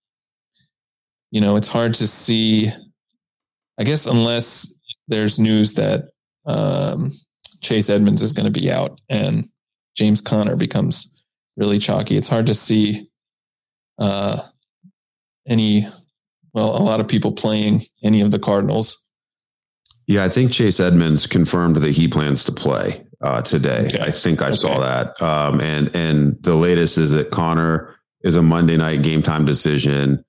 [1.32, 2.72] you know, it's hard to see.
[3.80, 6.10] I guess unless there's news that
[6.46, 7.12] um,
[7.62, 9.50] Chase Edmonds is going to be out and
[9.98, 11.12] James Conner becomes
[11.58, 13.10] really chalky, it's hard to see
[13.98, 14.42] uh,
[15.48, 15.88] any.
[16.54, 19.06] Well, a lot of people playing any of the Cardinals.
[20.06, 23.86] Yeah, I think Chase Edmonds confirmed that he plans to play uh, today.
[23.88, 24.00] Okay.
[24.00, 24.58] I think I okay.
[24.58, 25.22] saw that.
[25.22, 30.24] Um, and and the latest is that Conner is a Monday night game time decision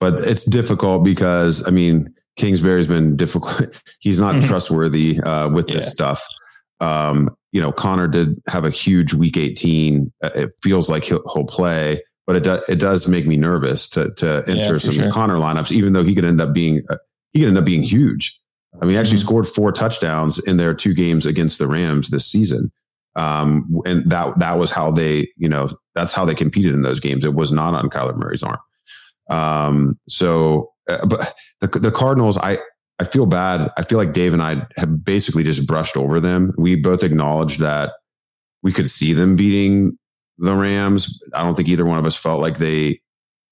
[0.00, 3.68] but it's difficult because I mean Kingsbury's been difficult.
[4.00, 5.90] He's not trustworthy uh, with this yeah.
[5.90, 6.26] stuff.
[6.80, 10.10] Um, you know, Conner did have a huge week 18.
[10.22, 13.88] Uh, it feels like he'll, he'll play, but it does it does make me nervous
[13.90, 15.12] to to enter yeah, some sure.
[15.12, 16.96] Conner lineups, even though he could end up being uh,
[17.32, 18.38] he could end up being huge.
[18.80, 19.26] I mean, he actually mm-hmm.
[19.26, 22.70] scored four touchdowns in their two games against the Rams this season.
[23.16, 27.00] Um, and that that was how they, you know, that's how they competed in those
[27.00, 27.24] games.
[27.24, 28.60] It was not on Kyler Murray's arm.
[29.28, 32.58] Um, so, uh, but the, the Cardinals, I,
[32.98, 33.70] I feel bad.
[33.76, 36.52] I feel like Dave and I have basically just brushed over them.
[36.56, 37.92] We both acknowledged that
[38.62, 39.98] we could see them beating
[40.40, 41.22] the Rams.
[41.34, 43.00] I don't think either one of us felt like they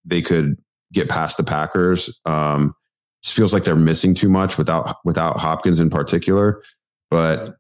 [0.05, 0.57] they could
[0.93, 2.19] get past the Packers.
[2.25, 2.75] Um,
[3.23, 6.63] it feels like they're missing too much without without Hopkins in particular.
[7.11, 7.57] But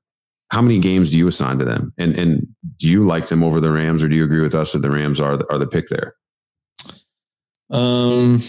[0.50, 1.92] how many games do you assign to them?
[1.98, 2.46] And and
[2.78, 4.90] do you like them over the Rams, or do you agree with us that the
[4.90, 6.14] Rams are the, are the pick there?
[7.70, 8.42] Um,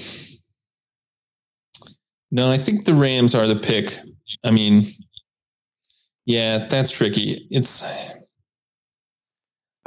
[2.31, 3.97] no, I think the Rams are the pick.
[4.45, 4.85] I mean,
[6.25, 7.47] yeah, that's tricky.
[7.51, 7.83] It's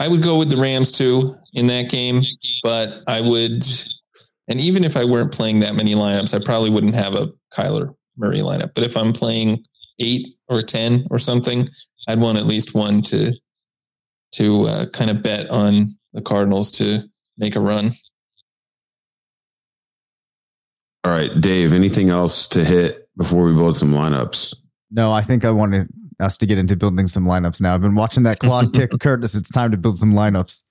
[0.02, 2.22] I would go with the Rams too in that game,
[2.64, 3.64] but I would
[4.48, 7.94] and even if I weren't playing that many lineups, I probably wouldn't have a Kyler
[8.16, 8.72] Murray lineup.
[8.74, 9.64] But if I'm playing
[10.00, 11.68] eight or ten or something,
[12.08, 13.32] I'd want at least one to
[14.32, 17.04] to uh, kind of bet on the Cardinals to
[17.38, 17.92] make a run.
[21.04, 24.52] All right, Dave, anything else to hit before we build some lineups?
[24.90, 25.88] No, I think I wanted
[26.22, 27.74] us to get into building some lineups now.
[27.74, 29.34] I've been watching that clock tick, Curtis.
[29.34, 30.62] It's time to build some lineups.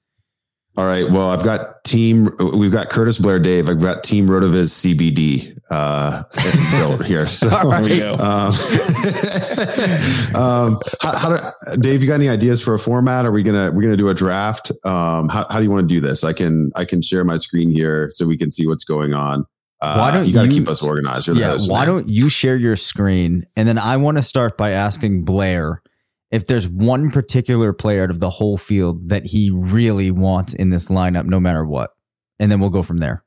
[0.78, 1.10] All right.
[1.12, 2.30] Well, I've got team.
[2.39, 3.68] We've got Curtis Blair, Dave.
[3.68, 6.24] I've got Team RotoViz CBD uh,
[6.72, 7.28] built here.
[7.28, 8.14] So There we go.
[8.14, 8.54] um,
[10.36, 13.26] um, how, how do, Dave, you got any ideas for a format?
[13.26, 14.72] Are we gonna we're gonna do a draft?
[14.86, 16.24] Um, how, how do you want to do this?
[16.24, 19.45] I can I can share my screen here so we can see what's going on.
[19.82, 21.25] Uh, Why don't you got to keep us organized?
[21.27, 21.47] You're Yeah.
[21.49, 21.88] host, Why man.
[21.88, 23.45] don't you share your screen?
[23.55, 25.82] And then I want to start by asking Blair
[26.29, 30.69] if there's one particular player out of the whole field that he really wants in
[30.69, 31.91] this lineup, no matter what.
[32.39, 33.23] And then we'll go from there.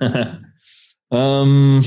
[1.10, 1.82] um,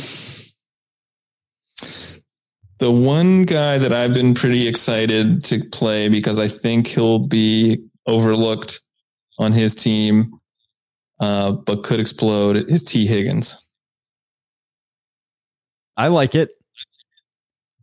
[2.79, 7.81] the one guy that I've been pretty excited to play because I think he'll be
[8.05, 8.81] overlooked
[9.39, 10.33] on his team,
[11.19, 13.57] uh, but could explode is Tee Higgins.
[15.95, 16.51] I like it.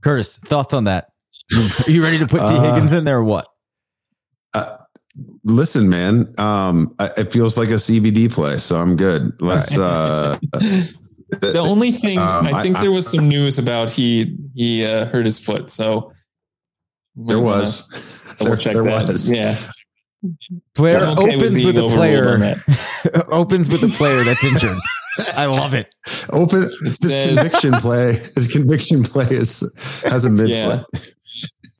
[0.02, 1.08] Curtis, thoughts on that?
[1.86, 2.46] Are you ready to put T.
[2.56, 3.46] Uh, Higgins in there or what?
[4.54, 4.76] Uh,
[5.44, 6.34] listen, man.
[6.38, 9.32] Um, I- it feels like a CBD play, so I'm good.
[9.40, 9.76] Let's.
[9.76, 10.38] Uh,
[11.42, 15.06] The only thing Um, I think I- there was some news about he he uh,
[15.06, 16.12] hurt his foot, so
[17.14, 17.86] there was.
[18.40, 19.06] double There, check there that.
[19.06, 19.30] was.
[19.30, 19.56] Yeah,
[20.74, 22.62] Player okay opens being with a player
[23.32, 24.76] opens with a player that's injured.
[25.34, 25.94] I love it.
[26.30, 28.20] Open his says- conviction play.
[28.36, 29.68] His conviction play is
[30.04, 30.82] has a mid Yeah.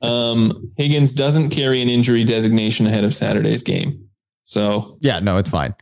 [0.01, 4.07] Um, Higgins doesn't carry an injury designation ahead of Saturday's game,
[4.43, 5.75] so Yeah, no, it's fine.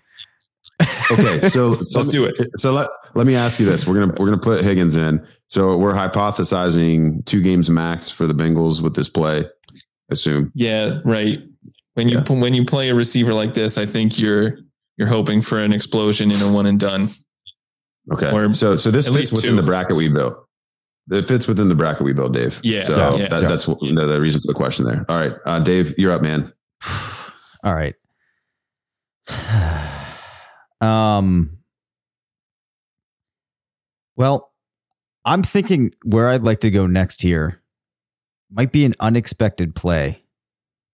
[1.12, 2.36] Okay, so, so Let's do it.
[2.57, 5.26] So let let me ask you this: We're gonna we're gonna put Higgins in.
[5.47, 9.45] So we're hypothesizing two games max for the Bengals with this play.
[10.12, 10.51] Assume.
[10.55, 11.39] yeah, right.
[12.00, 12.34] When you Yeah.
[12.34, 14.58] when you play a receiver like this, I think you're
[14.97, 17.10] you're hoping for an explosion in a one and done.
[18.14, 18.32] Okay.
[18.32, 19.56] Or so so this at fits least within two.
[19.58, 20.36] the bracket we built.
[21.12, 22.62] It fits within the bracket we built, Dave.
[22.64, 23.47] Yeah, So yeah, that, yeah.
[23.50, 25.06] that's what, the, the reason for the question there.
[25.10, 26.54] All right, uh, Dave, you're up, man.
[27.66, 27.95] All right.
[30.82, 31.58] Um
[34.16, 34.54] Well,
[35.26, 37.62] I'm thinking where I'd like to go next here
[38.50, 40.24] might be an unexpected play,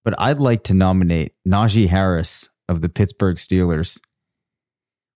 [0.06, 4.00] but I'd like to nominate Najee Harris of the Pittsburgh Steelers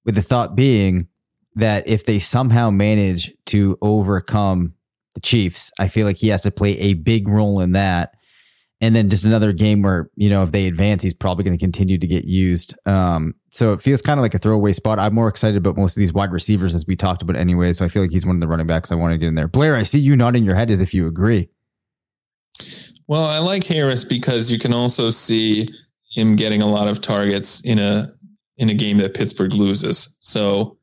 [0.04, 1.08] with the thought being
[1.56, 4.74] that if they somehow manage to overcome
[5.14, 8.16] the Chiefs, I feel like he has to play a big role in that.
[8.82, 11.62] And then just another game where, you know, if they advance, he's probably going to
[11.62, 12.76] continue to get used.
[12.88, 15.00] Um, so it feels kind of like a throwaway spot.
[15.00, 17.74] I'm more excited about most of these wide receivers as we talked about anyway.
[17.74, 19.36] So I feel like he's one of the running backs I want to get in
[19.36, 19.50] there.
[19.50, 21.50] Blair, I see you nodding your head as if you agree.
[23.10, 25.68] Well, I like Harris because you can also see
[26.14, 28.14] him getting a lot of targets in a
[28.58, 30.16] in a game that Pittsburgh loses.
[30.20, 30.78] So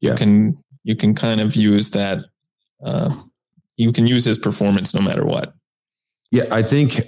[0.00, 0.10] Yeah.
[0.10, 2.24] you can you can kind of use that.
[2.84, 3.14] Uh,
[3.76, 5.54] you can use his performance no matter what.
[6.32, 7.02] Yeah, I think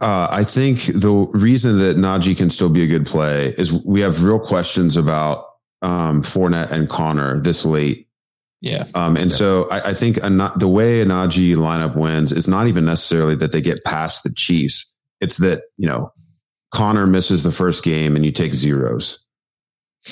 [0.00, 4.00] uh, I think the reason that Najee can still be a good play is we
[4.00, 5.44] have real questions about
[5.82, 8.03] um, Fournette and Conner this late.
[8.64, 12.66] Yeah, Um, and so I, I think the way a Najee lineup wins is not
[12.66, 14.90] even necessarily that they get past the Chiefs.
[15.20, 16.10] It's that, you know,
[16.72, 19.20] Conner misses the first game and you take zeros.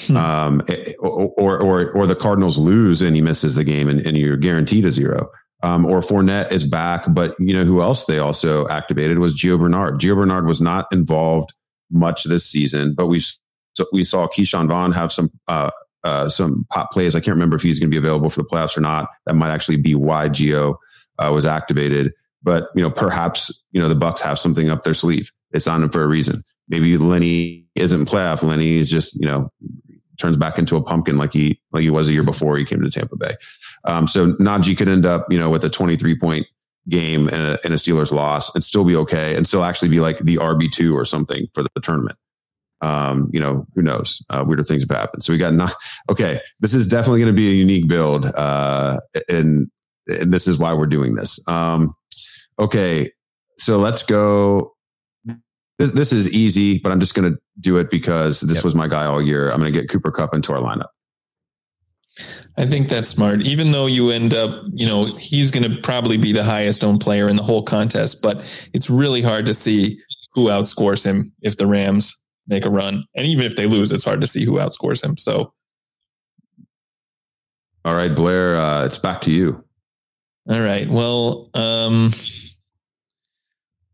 [0.07, 0.17] Hmm.
[0.19, 4.07] um, eh, or, or, or, or the Cardinals lose and he misses the game and,
[4.07, 5.31] and you're guaranteed a zero.
[5.63, 9.59] Um, or Fournette is back, but you know who else they also activated was Gio
[9.59, 9.99] Bernard.
[9.99, 11.55] Gio Bernard was not involved
[11.91, 13.21] much this season, but we
[13.75, 15.71] so we saw Ke'Shawn Vaughn have some uh,
[16.05, 17.15] uh, some pop plays.
[17.15, 19.09] I can't remember if he's going to be available for the playoffs or not.
[19.27, 20.77] That might actually be why Gio
[21.19, 22.13] uh, was activated.
[22.43, 25.31] But you know, perhaps you know the Bucs have something up their sleeve.
[25.53, 26.43] They signed him for a reason.
[26.69, 28.43] Maybe Lenny isn't playoff.
[28.43, 29.51] Lenny is just you know
[30.19, 32.83] turns back into a pumpkin like he like he was a year before he came
[32.83, 33.37] to Tampa Bay.
[33.85, 36.47] Um, so Najee could end up you know with a twenty three point
[36.89, 40.01] game and a, and a Steelers loss and still be okay and still actually be
[40.01, 42.19] like the RB two or something for the tournament.
[42.83, 44.23] Um, you know, who knows?
[44.29, 45.25] Uh, weirder things have happened.
[45.25, 45.73] So we got not
[46.11, 46.41] okay.
[46.61, 49.71] This is definitely going to be a unique build, uh, and
[50.07, 51.39] and this is why we're doing this.
[51.47, 51.95] Um,
[52.59, 53.11] okay,
[53.59, 54.75] so let's go.
[55.79, 58.65] This, this is easy, but I'm just going to do it because this Yep.
[58.65, 59.49] was my guy all year.
[59.49, 60.89] I'm going to get Cooper Kupp into our lineup.
[62.59, 63.41] I think that's smart.
[63.43, 67.01] Even though you end up, you know, he's going to probably be the highest owned
[67.01, 69.99] player in the whole contest, but it's really hard to see
[70.35, 72.17] who outscores him if the Rams
[72.47, 73.05] make a run.
[73.15, 75.17] And even if they lose, it's hard to see who outscores him.
[75.17, 75.53] So,
[77.85, 79.65] All right, Blair, uh, it's back to you.
[80.49, 80.89] all right.
[80.89, 82.13] Well, um,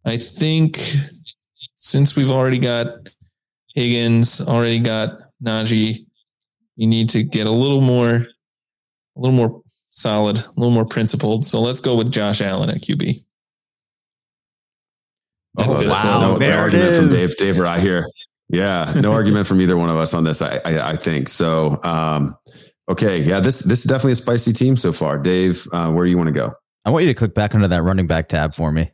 [0.05, 0.81] I think
[1.75, 2.89] since we've already got
[3.75, 6.07] Higgins, already got Najee,
[6.77, 8.27] you need to get a little more, a
[9.17, 11.45] little more solid, a little more principled.
[11.47, 13.25] So let's go with Josh Allen at QB.
[15.57, 16.05] Oh, That fits wow.
[16.21, 16.33] well.
[16.33, 17.35] No, there no it argument from is.
[17.35, 17.37] Dave.
[17.39, 18.07] Dave, right here.
[18.51, 20.41] Yeah, no argument from either one of us on this.
[20.41, 21.83] I I, I think so.
[21.83, 22.37] Um,
[22.89, 25.19] okay, yeah, this this is definitely a spicy team so far.
[25.19, 26.53] Dave, uh, where do you want to go?
[26.85, 28.91] I want you to click back under that running back tab for me.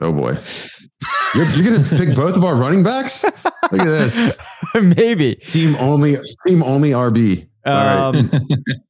[0.00, 0.36] Oh boy,
[1.34, 3.24] you're, you're going to pick both of our running backs?
[3.24, 4.36] Look at this.
[4.74, 6.18] Maybe team only.
[6.46, 7.48] Team only RB.
[7.66, 8.30] Um,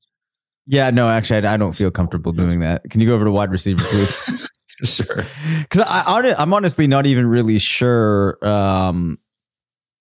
[0.67, 2.83] yeah, no, actually, I, I, don't feel comfortable doing that.
[2.91, 4.49] Can you go over to wide receiver, please?
[4.85, 5.25] sure.
[5.61, 9.19] Because I, I'm honestly not even really sure um,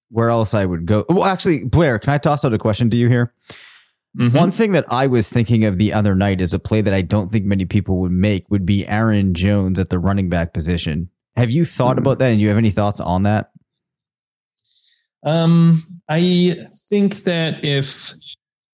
[0.09, 1.05] where else I would go.
[1.09, 3.33] Well, actually, Blair, can I toss out a question to you here?
[4.17, 4.37] Mm-hmm.
[4.37, 7.01] One thing that I was thinking of the other night is a play that I
[7.01, 11.09] don't think many people would make would be Aaron Jones at the running back position.
[11.35, 11.99] Have you thought mm-hmm.
[11.99, 12.31] about that?
[12.31, 13.51] And you have any thoughts on that?
[15.23, 16.55] Um, I
[16.89, 18.13] think that if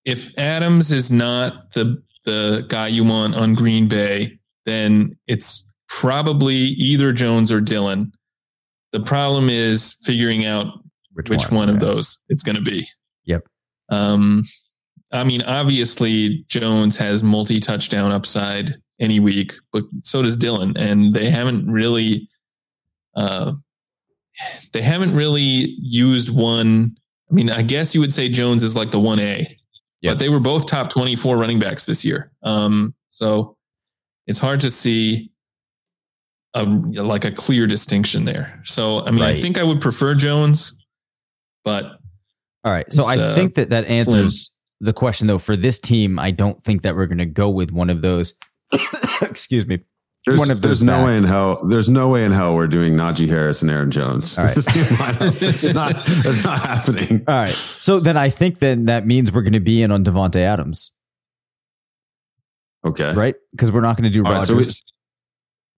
[0.05, 6.55] if Adams is not the the guy you want on Green Bay, then it's probably
[6.55, 8.13] either Jones or Dillon.
[8.93, 10.67] The problem is figuring out
[11.13, 12.87] which, which one, one of those it's going to be.
[13.25, 13.43] Yep.
[13.89, 14.45] Um,
[15.11, 21.13] I mean, obviously Jones has multi touchdown upside any week, but so does Dillon, and
[21.13, 22.29] they haven't really,
[23.15, 23.53] uh,
[24.71, 26.95] they haven't really used one.
[27.29, 29.57] I mean, I guess you would say Jones is like the one A,
[30.01, 30.11] yep.
[30.11, 32.31] but they were both top twenty four running backs this year.
[32.43, 33.57] Um, so
[34.27, 35.30] it's hard to see
[36.53, 38.61] a like a clear distinction there.
[38.65, 39.35] So I mean, right.
[39.35, 40.77] I think I would prefer Jones,
[41.63, 41.85] but
[42.63, 42.91] all right.
[42.91, 44.87] So I uh, think that that answers slim.
[44.87, 45.37] the question though.
[45.37, 48.33] For this team, I don't think that we're going to go with one of those.
[49.21, 49.79] excuse me.
[50.25, 51.65] There's, one of there's no way in hell.
[51.67, 54.37] There's no way in hell we're doing Najee Harris and Aaron Jones.
[54.37, 55.95] All right, it's not.
[56.05, 57.23] It's not happening.
[57.27, 57.55] All right.
[57.79, 60.91] So then I think then that means we're going to be in on Davante Adams.
[62.85, 63.13] Okay.
[63.13, 63.35] Right?
[63.51, 64.51] Because we're not going to do Rodgers.
[64.51, 64.83] Right, so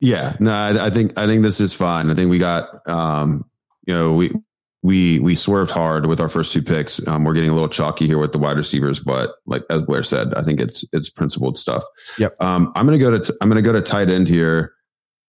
[0.04, 2.12] yeah, no, I, I, think I think this is fine.
[2.12, 3.46] I think we got, um,
[3.88, 4.34] you know, we
[4.82, 7.00] we we swerved hard with our first two picks.
[7.08, 10.04] Um, we're getting a little chalky here with the wide receivers, but like as Blair
[10.04, 11.86] said, I think it's it's principled stuff.
[12.20, 12.36] Yep.
[12.44, 14.74] Um, I'm gonna go to t- I'm gonna go to tight end here,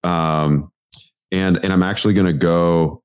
[0.02, 0.72] um,
[1.30, 3.00] and and I'm actually gonna go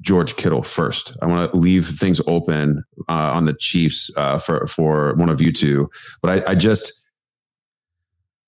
[0.00, 1.14] George Kittle first.
[1.20, 5.42] I want to leave things open uh, on the Chiefs uh, for for one of
[5.42, 5.90] you two,
[6.22, 7.04] but I, I just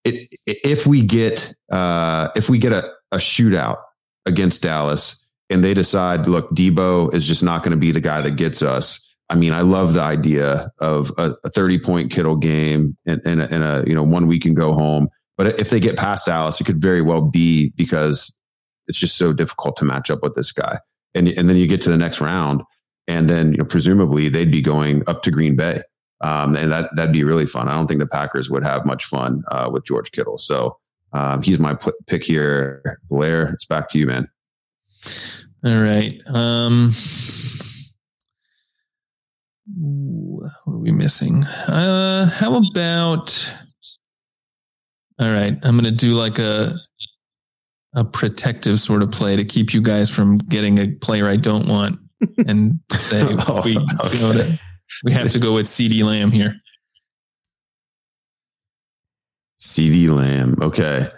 [0.05, 3.78] it, if we get uh, if we get a, a shootout
[4.26, 8.22] against Dallas and they decide, look, Deebo is just not going to be the guy
[8.22, 9.05] that gets us.
[9.28, 13.42] I mean, I love the idea of a, a 30 point Kittle game and, and,
[13.42, 15.09] a, and a, you know, one week and go home.
[15.36, 18.32] But if they get past Dallas, it could very well be because
[18.86, 20.78] it's just so difficult to match up with this guy.
[21.14, 22.62] And, and then you get to the next round
[23.09, 25.82] and then you know, presumably they'd be going up to Green Bay.
[26.21, 27.68] Um, and that that'd be really fun.
[27.68, 30.39] I don't think the Packers would have much fun uh, with George Kittle.
[30.39, 30.77] So
[31.12, 33.01] um, he's my p- pick here.
[33.09, 34.29] Blair, it's back to you, man.
[35.64, 36.14] All right.
[36.27, 36.93] Um,
[39.79, 41.45] what are we missing?
[41.45, 43.53] Uh, how about?
[45.18, 46.73] All right, I'm going to do like a
[47.95, 51.66] a protective sort of play to keep you guys from getting a player I don't
[51.66, 51.99] want,
[52.47, 54.16] and say oh, we, okay.
[54.16, 54.57] you know,
[55.05, 56.57] we have to go with CeeDee Lamb here.
[59.59, 60.59] CeeDee Lamb.
[60.62, 61.09] Okay.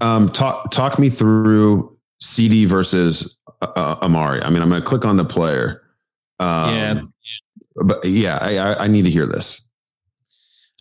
[0.00, 4.42] Um, talk talk me through CeeDee versus uh, uh, Amari.
[4.42, 5.82] I mean, I'm going to click on the player.
[6.40, 7.00] Um, yeah.
[7.76, 9.62] But yeah, I, I need to hear this.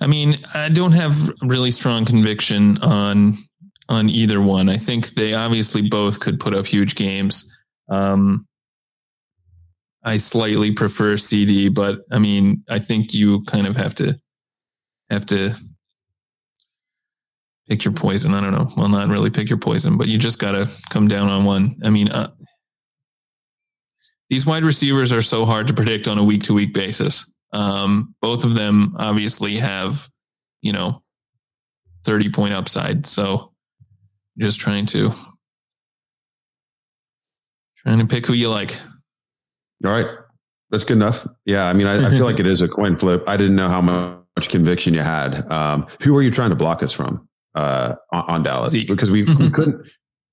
[0.01, 3.37] I mean, I don't have really strong conviction on
[3.89, 4.69] on either one.
[4.69, 7.51] I think they obviously both could put up huge games.
[7.89, 8.47] Um,
[10.03, 14.19] I slightly prefer CeeDee, but I mean, I think you kind of have to
[15.09, 15.55] have to
[17.67, 18.33] pick your poison.
[18.33, 18.69] I don't know.
[18.75, 21.77] Well, not really pick your poison, but you just got to come down on one.
[21.83, 22.31] I mean, uh,
[24.29, 27.31] these wide receivers are so hard to predict on a week to week basis.
[27.53, 30.09] Um, both of them obviously have,
[30.61, 31.03] you know,
[32.03, 33.05] 30 point upside.
[33.05, 33.53] So
[34.39, 35.13] just trying to
[37.77, 38.77] trying to pick who you like.
[39.85, 40.07] All right.
[40.69, 41.27] That's good enough.
[41.45, 41.65] Yeah.
[41.65, 43.23] I mean, I, I feel like it is a coin flip.
[43.27, 45.49] I didn't know how much conviction you had.
[45.51, 48.71] Um, who are you trying to block us from uh, on, on Dallas?
[48.71, 48.87] Zeke.
[48.87, 49.85] Because we, we couldn't.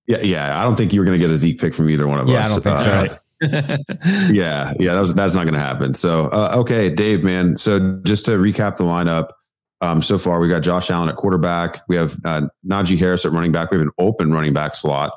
[0.07, 0.21] Yeah.
[0.23, 0.59] Yeah.
[0.59, 2.29] I don't think you were going to get a Zeke pick from either one of
[2.29, 2.47] yeah, us.
[2.47, 3.19] I don't think uh, so.
[4.31, 5.95] yeah, yeah, that was, that's not going to happen.
[5.95, 7.57] So, uh, okay, Dave, man.
[7.57, 9.31] So, just to recap the lineup,
[9.81, 11.83] um, so far we got Josh Allen at quarterback.
[11.89, 13.71] We have uh, Najee Harris at running back.
[13.71, 15.13] We have an open running back slot.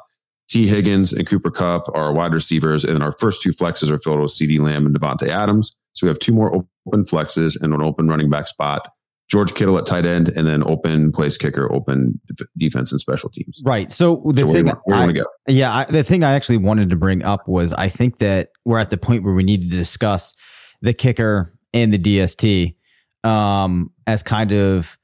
[0.50, 3.98] Tee Higgins and Cooper Kupp are wide receivers, and then our first two flexes are
[3.98, 5.76] filled with CeeDee Lamb and Davante Adams.
[5.94, 6.54] So we have two more
[6.88, 8.88] open flexes and an open running back spot.
[9.30, 12.20] George Kittle at tight end, and then open place kicker, open
[12.58, 13.62] defense and special teams.
[13.64, 13.92] Right.
[13.92, 15.26] So the so thing, where, where I, go?
[15.48, 18.80] yeah, I, the thing I actually wanted to bring up was I think that we're
[18.80, 20.36] at the point where we need to discuss
[20.82, 22.76] the kicker and the DST
[23.24, 24.98] um, as kind of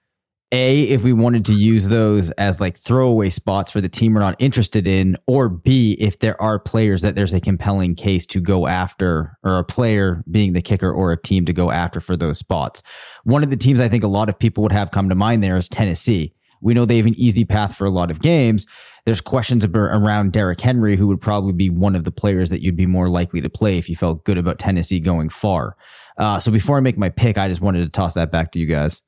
[0.51, 4.21] a, if we wanted to use those as like throwaway spots for the team we're
[4.21, 8.39] not interested in, or B, if there are players that there's a compelling case to
[8.39, 12.17] go after, or a player being the kicker or a team to go after for
[12.17, 12.81] those spots.
[13.23, 15.43] One of the teams I think a lot of people would have come to mind
[15.43, 16.33] there is Tennessee.
[16.61, 18.65] We know they have an easy path for a lot of games.
[19.05, 22.75] There's questions around Derrick Henry, who would probably be one of the players that you'd
[22.75, 25.77] be more likely to play if you felt good about Tennessee going far.
[26.17, 28.59] Uh, so before I make my pick, I just wanted to toss that back to
[28.59, 29.01] you guys.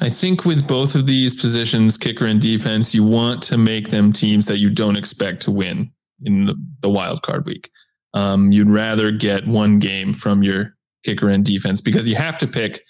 [0.00, 4.12] I think with both of these positions, kicker and defense, you want to make them
[4.12, 5.92] teams that you don't expect to win
[6.22, 7.70] in the, the wild card week.
[8.14, 12.46] Um, you'd rather get one game from your kicker and defense because you have to
[12.46, 12.80] pick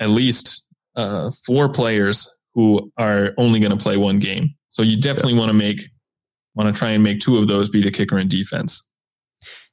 [0.00, 4.54] at least uh, four players who are only going to play one game.
[4.68, 5.80] So you definitely want to make
[6.54, 8.88] want to try and make two of those be the kicker and defense.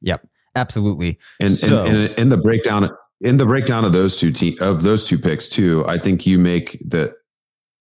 [0.01, 1.17] Yep, absolutely.
[1.39, 2.89] And, so, and, and in the breakdown,
[3.21, 6.37] in the breakdown of those two te- of those two picks too, I think you
[6.37, 7.13] make the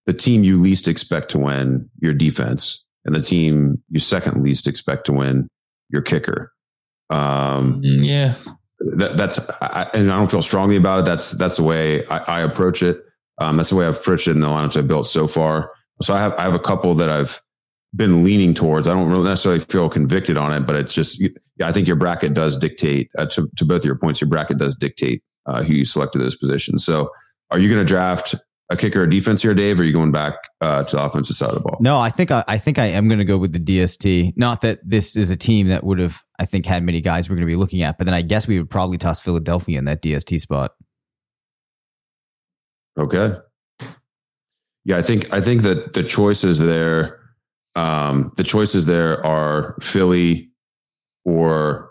[0.07, 4.67] the team you least expect to win your defense, and the team you second least
[4.67, 5.49] expect to win
[5.91, 6.53] your kicker.
[7.11, 8.35] Um, mm, yeah,
[8.97, 11.05] that, that's I, and I don't feel strongly about it.
[11.05, 13.03] That's that's the way I, I approach it.
[13.39, 15.73] Um, that's the way I've approached it in the lineups I've built so far.
[16.03, 17.41] So I have I have a couple that I've
[17.95, 18.89] been leaning towards.
[18.89, 21.23] I don't really necessarily feel convicted on it, but it's just
[21.59, 24.21] yeah, I think your bracket does dictate uh, to to both your points.
[24.21, 26.85] Your bracket does dictate uh, who you selected those positions.
[26.85, 27.11] So,
[27.51, 28.35] are you going to draft
[28.69, 29.79] a kicker or defense here, Dave?
[29.79, 31.79] Or are you going back uh, to the offensive side of the ball?
[31.81, 34.35] No, I think I, I think I am going to go with the DST.
[34.37, 37.37] Not that this is a team that would have I think had many guys we're
[37.37, 39.85] going to be looking at, but then I guess we would probably toss Philadelphia in
[39.87, 40.73] that DST spot.
[42.99, 43.37] Okay.
[44.85, 47.19] Yeah, I think I think that the choices there,
[47.75, 50.51] um, the choices there are Philly
[51.27, 51.91] or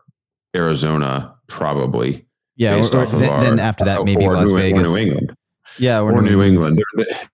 [0.55, 2.25] Arizona, probably.
[2.55, 5.37] Yeah, or, or then, our, then, after that, maybe Las New, Vegas, or New England.
[5.77, 6.81] Yeah, or, or New, New England.
[6.97, 7.29] England.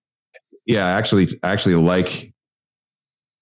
[0.66, 2.34] Yeah, actually, actually, like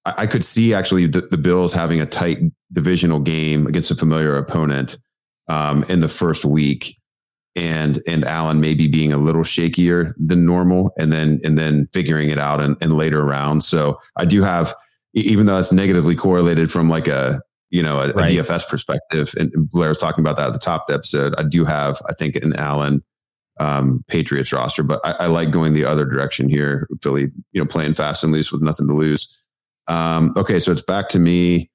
[0.06, 2.40] I, I could see actually the, the, Bills having a tight
[2.74, 4.98] divisional game against a familiar opponent
[5.48, 6.98] um, in the first week,
[7.56, 12.30] and and Allen maybe being a little shakier than normal, and then and then figuring
[12.30, 13.66] it out in, in later rounds.
[13.66, 14.76] So I do have,
[15.14, 18.32] even though that's negatively correlated from like a you know, a, right.
[18.32, 19.34] a DFS perspective.
[19.38, 21.36] And Blair was talking about that at the top of the episode.
[21.38, 23.04] I do have, I think, an Allen
[23.60, 26.88] um, Patriots roster, but I, I, like going the other direction here.
[27.04, 29.42] Philly, you know, playing fast and loose with nothing to lose.
[29.88, 31.70] Um, okay, so it's back to me.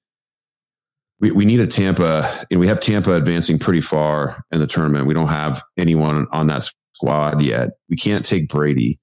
[1.20, 5.06] We, we need a Tampa, and we have Tampa advancing pretty far in the tournament.
[5.06, 7.70] We don't have anyone on that squad yet.
[7.90, 8.98] We can't take Brady.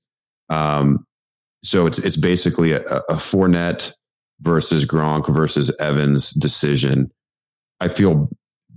[0.49, 1.05] Um,
[1.63, 3.93] so it's it's basically a, a Fournette
[4.41, 7.11] versus Gronk versus Evans decision.
[7.79, 8.29] I feel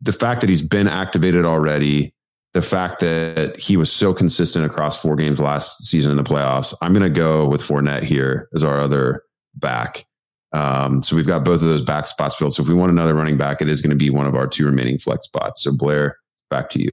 [0.03, 2.15] the fact that he's been activated already,
[2.53, 6.75] the fact that he was so consistent across four games last season in the playoffs,
[6.83, 9.23] I'm going to go with Fournette here as our other
[9.55, 10.07] back.
[10.53, 12.55] Um, so we've got both of those back spots filled.
[12.55, 14.47] So if we want another running back, it is going to be one of our
[14.47, 15.65] two remaining flex spots.
[15.65, 16.91] So Blair, back to you.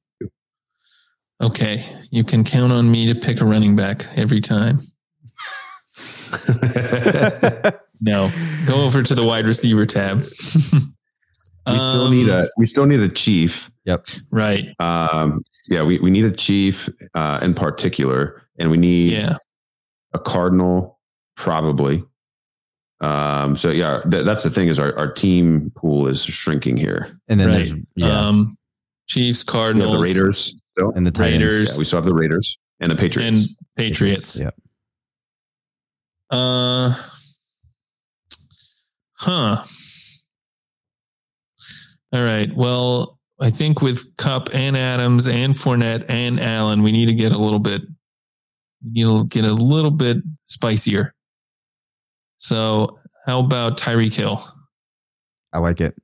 [1.41, 4.91] Okay, you can count on me to pick a running back every time.
[8.01, 8.31] no,
[8.65, 10.23] go over to the wide receiver tab.
[11.67, 13.71] we still need a um, we still need a chief.
[13.85, 14.05] Yep.
[14.31, 14.69] Right.
[14.79, 19.37] Um, yeah, we, we need a chief uh, in particular, and we need yeah.
[20.13, 20.99] a cardinal
[21.35, 22.03] probably.
[23.01, 27.17] Um, so yeah, th- that's the thing is our, our team pool is shrinking here.
[27.27, 27.71] And then right.
[27.95, 28.19] yeah.
[28.19, 28.57] Um,
[29.07, 30.91] Chiefs, Cardinals, the Raiders, still.
[30.91, 31.43] and the Titans.
[31.43, 31.73] Raiders.
[31.73, 34.37] Yeah, we still have the Raiders and the Patriots and Patriots.
[34.37, 34.55] Patriots.
[36.31, 36.37] Yeah.
[36.37, 36.95] Uh,
[39.21, 39.63] Huh.
[42.11, 42.51] All right.
[42.55, 47.31] Well, I think with Kupp and Adams and Fournette and Allen, we need to get
[47.31, 47.83] a little bit,
[48.83, 51.13] we need to get a little bit spicier.
[52.39, 52.97] So,
[53.27, 54.43] how about Tyreek Hill?
[55.53, 55.95] I like it.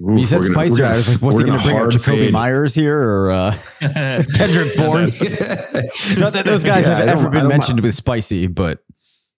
[0.00, 0.84] Ooh, you said gonna, spicier.
[0.84, 1.88] Gonna, I was like, what's he going to bring up?
[1.88, 2.32] Jakobi fade.
[2.32, 5.04] Meyers here or uh, Kendrick Bourne?
[6.18, 8.80] Not that those guys yeah, have ever been mentioned with spicy, but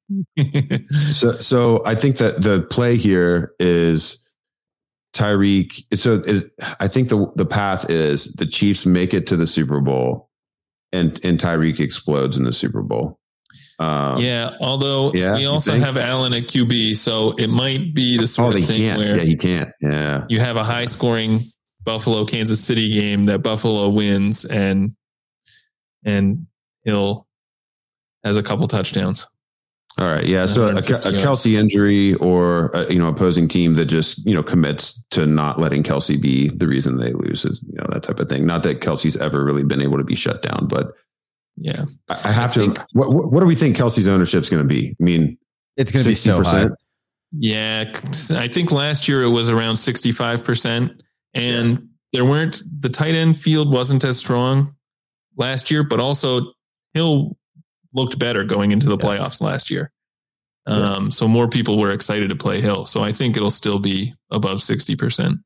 [1.10, 4.18] so, so I think that the play here is
[5.14, 5.84] Tyreek.
[5.98, 9.80] So it, I think the the path is the Chiefs make it to the Super
[9.80, 10.30] Bowl,
[10.92, 13.18] and and Tyreek explodes in the Super Bowl.
[13.80, 18.26] Um, yeah, although yeah, we also have Allen at QB, so it might be the
[18.26, 18.98] sort oh, of thing can't.
[18.98, 19.70] where yeah, he can't.
[19.80, 21.44] Yeah, you have a high scoring
[21.84, 24.96] Buffalo Kansas City game that Buffalo wins, and
[26.04, 26.46] and
[26.84, 27.26] Hill
[28.24, 29.26] has a couple touchdowns.
[29.98, 30.46] All right, yeah.
[30.46, 34.44] So a, a Kelce injury or a, you know opposing team that just you know
[34.44, 38.20] commits to not letting Kelce be the reason they lose is you know that type
[38.20, 38.46] of thing.
[38.46, 40.92] Not that Kelce's ever really been able to be shut down, but
[41.56, 42.60] yeah, I, I have I to.
[42.60, 44.90] Think, what, what do we think Kelce's ownership is going to be?
[45.00, 45.36] I mean,
[45.76, 46.68] it's going to be so high.
[47.32, 47.92] Yeah,
[48.30, 51.02] I think last year it was around sixty five percent,
[51.34, 51.78] and yeah.
[52.12, 54.76] there weren't the tight end field wasn't as strong
[55.36, 56.52] last year, but also
[56.94, 57.36] Hill
[57.94, 59.04] looked better going into the yeah.
[59.04, 59.90] playoffs last year.
[60.66, 61.10] Um, yeah.
[61.10, 62.84] So more people were excited to play Hill.
[62.84, 65.38] So I think it'll still be above 60%.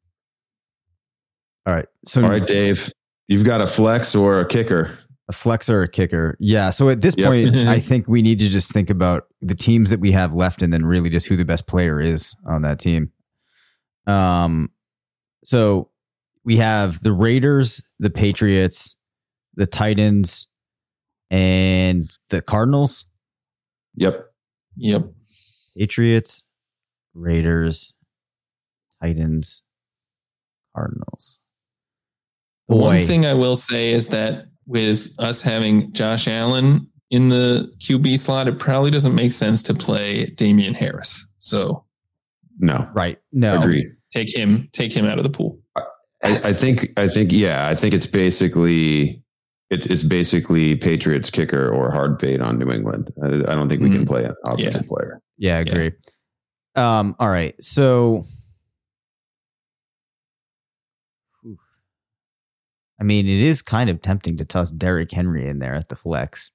[1.64, 1.86] All right.
[2.04, 2.90] So, all right, Dave,
[3.28, 4.98] you've got a flex or a kicker.
[5.28, 6.36] A flex or a kicker.
[6.40, 6.70] Yeah.
[6.70, 7.28] So at this yep.
[7.28, 10.62] point, I think we need to just think about the teams that we have left
[10.62, 13.12] and then really just who the best player is on that team.
[14.08, 14.70] Um,
[15.44, 15.90] so
[16.44, 18.96] we have the Raiders, the Patriots,
[19.54, 20.48] the Titans,
[21.32, 23.06] and the Cardinals.
[23.96, 24.32] Yep.
[24.76, 25.06] Yep.
[25.76, 26.44] Patriots,
[27.14, 27.94] Raiders,
[29.02, 29.62] Titans,
[30.76, 31.40] Cardinals.
[32.68, 37.72] The one thing I will say is that with us having Josh Allen in the
[37.78, 41.26] QB slot, it probably doesn't make sense to play Damien Harris.
[41.38, 41.84] So,
[42.58, 43.90] no, right, no, agree.
[44.12, 45.58] Take him, take him out of the pool.
[46.22, 49.21] I, I think, I think, yeah, I think it's basically
[49.72, 53.12] it, it's basically Patriots kicker or hard fade on New England.
[53.22, 53.94] I, I don't think we mm.
[53.94, 54.88] can play an offensive yeah.
[54.88, 55.22] player.
[55.38, 55.92] Yeah, I agree.
[56.76, 56.98] Yeah.
[56.98, 57.54] Um, all right.
[57.62, 58.26] So
[63.00, 65.96] I mean, it is kind of tempting to toss Derrick Henry in there at the
[65.96, 66.52] flex.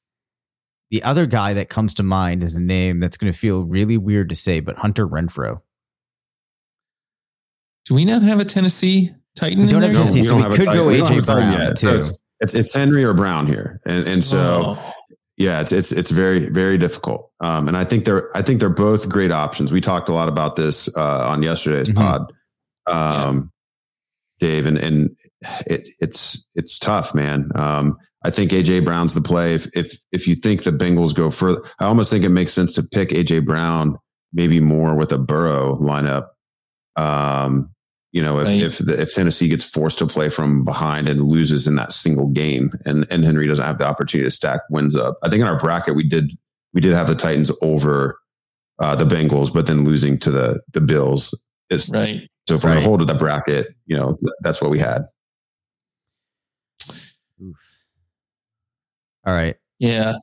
[0.91, 3.97] The other guy that comes to mind is a name that's going to feel really
[3.97, 5.59] weird to say, but Hunter Renfrow.
[7.85, 9.65] Do we not have a Tennessee Titan?
[9.65, 11.99] We don't have Tennessee, no, we, so we could go AJ Brown yet, too.
[11.99, 14.93] So it's it's Henry or Brown here, and and so oh.
[15.37, 17.31] yeah, it's it's it's very very difficult.
[17.39, 19.71] Um, and I think they're I think they're both great options.
[19.71, 21.97] We talked a lot about this uh, on yesterday's mm-hmm.
[21.97, 22.33] pod,
[22.85, 23.51] um,
[24.39, 24.47] yeah.
[24.47, 25.15] Dave, and and
[25.65, 27.51] it, it's it's tough, man.
[27.55, 29.55] Um, I think AJ Brown's the play.
[29.55, 32.73] If if if you think the Bengals go further, I almost think it makes sense
[32.73, 33.97] to pick AJ Brown
[34.33, 36.27] maybe more with a Burrow lineup.
[36.95, 37.71] Um,
[38.17, 38.63] you know, if right.
[38.63, 42.25] if, the, if Tennessee gets forced to play from behind and loses in that single
[42.29, 45.47] game, and and Henry doesn't have the opportunity to stack wins up, I think in
[45.47, 46.31] our bracket we did
[46.73, 48.17] we did have the Titans over
[48.79, 51.39] uh, the Bengals, but then losing to the the Bills.
[51.69, 52.27] Is, right.
[52.47, 52.75] So from right.
[52.77, 55.05] the whole of the bracket, you know, that's what we had.
[57.39, 57.55] Oof.
[59.27, 59.57] All right.
[59.77, 60.15] Yeah.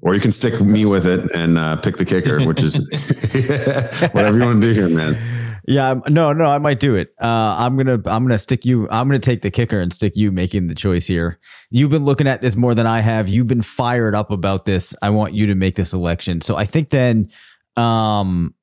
[0.00, 2.76] Or you can stick me with it and uh, pick the kicker, which is
[4.12, 5.25] whatever you want to do here, man.
[5.66, 7.12] Yeah, no, no, I might do it.
[7.20, 8.88] Uh, I'm gonna, I'm gonna stick you.
[8.88, 11.40] I'm gonna take the kicker and stick you making the choice here.
[11.70, 13.28] You've been looking at this more than I have.
[13.28, 14.94] You've been fired up about this.
[15.02, 16.40] I want you to make this election.
[16.40, 17.28] So I think then,
[17.76, 18.54] um,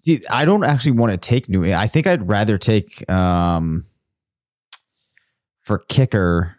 [0.00, 1.70] see, I don't actually want to take New.
[1.70, 3.84] I think I'd rather take um
[5.62, 6.56] for kicker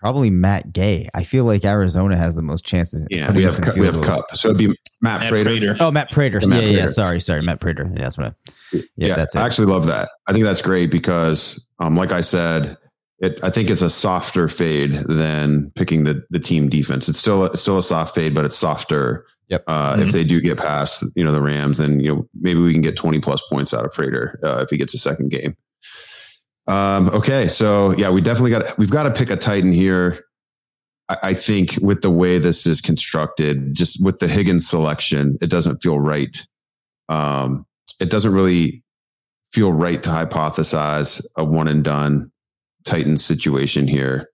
[0.00, 1.08] probably Matt Gay.
[1.14, 3.06] I feel like Arizona has the most chances.
[3.10, 4.34] Yeah, we have we have Kupp.
[4.34, 4.68] So it'd be
[5.00, 5.50] Matt, Matt Prater.
[5.50, 5.76] Prater.
[5.78, 6.40] Oh, Matt Prater.
[6.40, 6.78] Yeah, Matt yeah, Prater.
[6.78, 6.86] yeah.
[6.86, 7.90] Sorry, sorry, Matt Prater.
[7.94, 8.28] Yeah, that's what.
[8.28, 8.32] I,
[8.72, 9.38] yeah, yeah, that's it.
[9.38, 10.10] I actually love that.
[10.26, 12.76] I think that's great because, um, like I said,
[13.18, 13.38] it.
[13.44, 17.08] I think it's a softer fade than picking the the team defense.
[17.08, 19.26] It's still a, it's still a soft fade, but it's softer.
[19.48, 19.64] Yep.
[19.66, 20.02] Uh, mm-hmm.
[20.02, 22.82] If they do get past, you know, the Rams, then you know maybe we can
[22.82, 25.56] get twenty plus points out of Prater uh, if he gets a second game.
[26.70, 30.24] Um, okay, so yeah, we definitely got we've got to pick a Titan here.
[31.08, 35.48] I, I think with the way this is constructed, just with the Higgins selection, it
[35.50, 36.46] doesn't feel right.
[37.08, 37.66] Um,
[37.98, 38.84] it doesn't really
[39.52, 42.30] feel right to hypothesize a one and done
[42.84, 44.30] Titan situation here.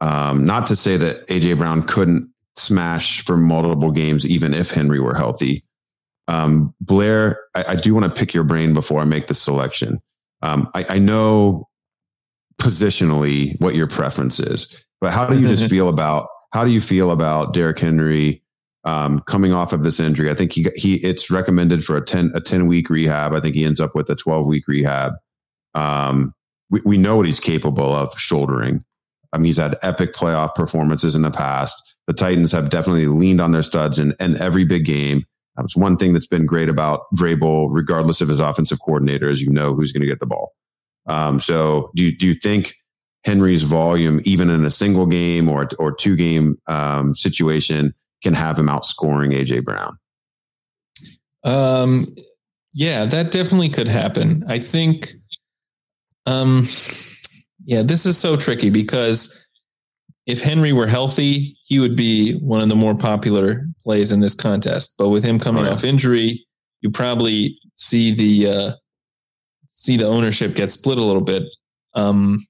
[0.00, 4.98] Um, not to say that AJ Brown couldn't smash for multiple games, even if Henry
[4.98, 5.64] were healthy.
[6.26, 10.00] Um, Blair, I, I do want to pick your brain before I make the selection.
[10.42, 11.68] Um, I, I, know
[12.60, 14.72] positionally what your preference is.
[15.00, 18.42] But how do you just feel about how do you feel about Derrick Henry
[18.84, 20.30] um, coming off of this injury?
[20.30, 23.32] I think he he it's recommended for a ten a ten week rehab.
[23.32, 25.12] I think he ends up with a twelve week rehab.
[25.74, 26.34] Um,
[26.70, 28.84] we we know what he's capable of shouldering.
[29.32, 31.82] I mean, he's had epic playoff performances in the past.
[32.06, 35.26] The Titans have definitely leaned on their studs in, in every big game.
[35.58, 39.50] That's one thing that's been great about Vrabel, regardless of his offensive coordinator, is you
[39.50, 40.54] know who's going to get the ball.
[41.06, 42.74] Um, so do you, do you think
[43.24, 48.58] Henry's volume, even in a single game or or two game um, situation, can have
[48.58, 49.98] him outscoring AJ Brown?
[51.44, 52.14] Um,
[52.72, 54.44] yeah, that definitely could happen.
[54.48, 55.14] I think.
[56.26, 56.66] Um,
[57.64, 59.46] yeah, this is so tricky because
[60.28, 64.34] if Henry were healthy, he would be one of the more popular plays in this
[64.34, 64.94] contest.
[64.98, 65.72] But with him coming oh, yeah.
[65.72, 66.46] off injury,
[66.82, 68.72] you probably see the uh,
[69.70, 71.44] see the ownership get split a little bit.
[71.94, 72.46] Um,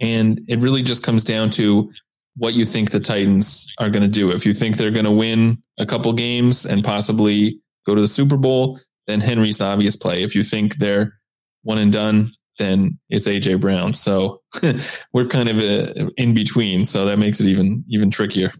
[0.00, 1.90] and it really just comes down to
[2.36, 4.30] what you think the Titans are going to do.
[4.30, 8.06] If you think they're going to win a couple games and possibly go to the
[8.06, 10.22] Super Bowl, then Henry's the obvious play.
[10.22, 11.14] If you think they're
[11.62, 13.94] one and done, then it's AJ Brown.
[13.94, 14.42] So
[15.12, 16.84] we're kind of uh, in between.
[16.84, 18.52] So that makes it even even trickier.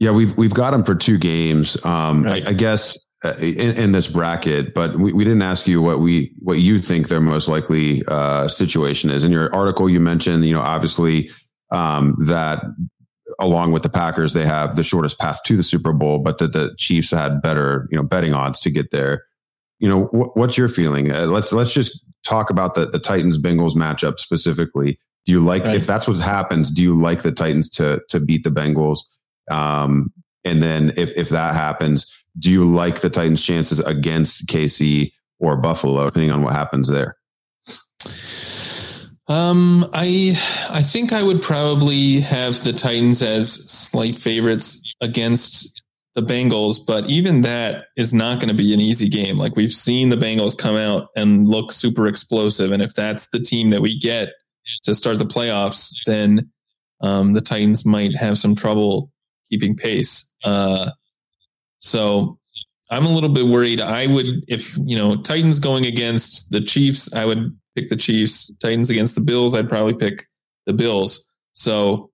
[0.00, 1.82] Yeah, we've we've got him for two games.
[1.84, 2.44] Um, right.
[2.46, 6.00] I, I, guess uh, in, in, this bracket, but we, we didn't ask you what
[6.00, 9.24] we what you think their most likely uh, situation is.
[9.24, 11.30] In your article, you mentioned you know obviously
[11.70, 12.62] um, that
[13.38, 16.52] along with the Packers, they have the shortest path to the Super Bowl, but that
[16.52, 19.24] the Chiefs had better, you know, betting odds to get there.
[19.78, 21.12] You know, wh- what's your feeling?
[21.12, 24.98] Uh, let's let's just talk about the the Titans Bengals matchup specifically.
[25.26, 25.76] Do you like right.
[25.76, 26.70] if that's what happens?
[26.70, 29.00] Do you like the Titans to to beat the Bengals?
[29.50, 30.12] Um,
[30.44, 35.56] and then if if that happens, do you like the Titans' chances against KC or
[35.56, 37.16] Buffalo, depending on what happens there?
[39.26, 40.38] Um, I
[40.70, 45.73] I think I would probably have the Titans as slight favorites against
[46.14, 49.36] the Bengals, but even that is not going to be an easy game.
[49.36, 53.40] Like we've seen the Bengals come out and look super explosive, and if that's the
[53.40, 54.28] team that we get
[54.84, 56.50] to start the playoffs, then
[57.00, 59.10] um, the Titans might have some trouble
[59.50, 60.30] keeping pace.
[60.42, 60.90] Uh,
[61.78, 62.38] so
[62.90, 63.80] I'm a little bit worried.
[63.80, 68.54] I would, if you know, Titans going against the Chiefs, I would pick the Chiefs.
[68.56, 70.26] Titans against the Bills, I'd probably pick
[70.66, 71.28] the Bills.
[71.52, 72.10] So,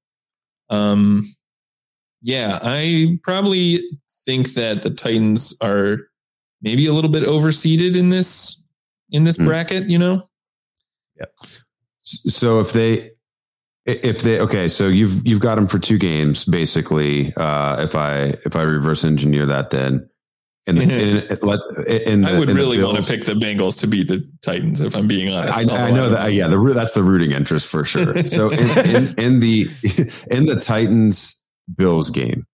[0.70, 1.24] um,
[2.22, 3.82] yeah, I probably
[4.24, 5.98] think that the Titans are
[6.62, 8.62] maybe a little bit overseeded in this
[9.10, 9.46] in this mm.
[9.46, 9.88] bracket.
[9.88, 10.28] You know.
[11.18, 11.26] Yeah.
[12.02, 13.12] So if they
[13.86, 17.34] if they okay, so you've you've got them for two games basically.
[17.36, 20.08] Uh, if I if I reverse engineer that, then
[20.66, 20.90] and the, in,
[22.06, 24.94] in the, I would really want to pick the Bengals to beat the Titans, if
[24.94, 25.52] I'm being honest.
[25.52, 26.32] I, I know that.
[26.32, 28.26] Yeah, the that's the rooting interest for sure.
[28.26, 29.68] So in, in, in the
[30.30, 31.39] in the Titans
[31.74, 32.46] Bills game,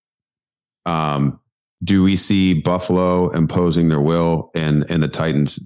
[0.85, 1.41] um,
[1.85, 5.61] do we see Buffalo imposing their will and and the Titans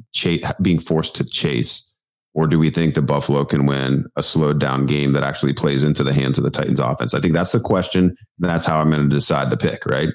[0.61, 1.87] being forced to chase?
[2.33, 5.83] Or do we think the Buffalo can win a slowed down game that actually plays
[5.83, 7.13] into the hands of the Titans offense?
[7.13, 8.17] I think that's the question.
[8.39, 10.11] That's how I'm going to decide to pick, right?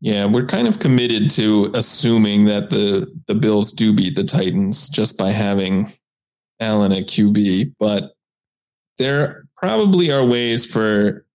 [0.00, 4.88] Yeah, we're kind of committed to assuming that the the Bills do beat the Titans
[4.88, 5.92] just by having
[6.58, 8.12] Allen at QB, but
[8.98, 11.26] there probably are ways for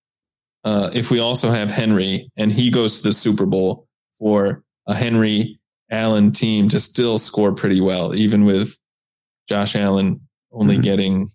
[0.65, 3.87] uh, if we also have Henry and he goes to the Super Bowl
[4.19, 5.59] for a Henry
[5.91, 8.77] Allen team to still score pretty well, even with
[9.47, 10.81] Josh Allen only mm-hmm.
[10.81, 11.29] getting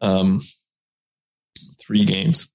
[0.00, 0.40] um,
[1.78, 2.48] three games.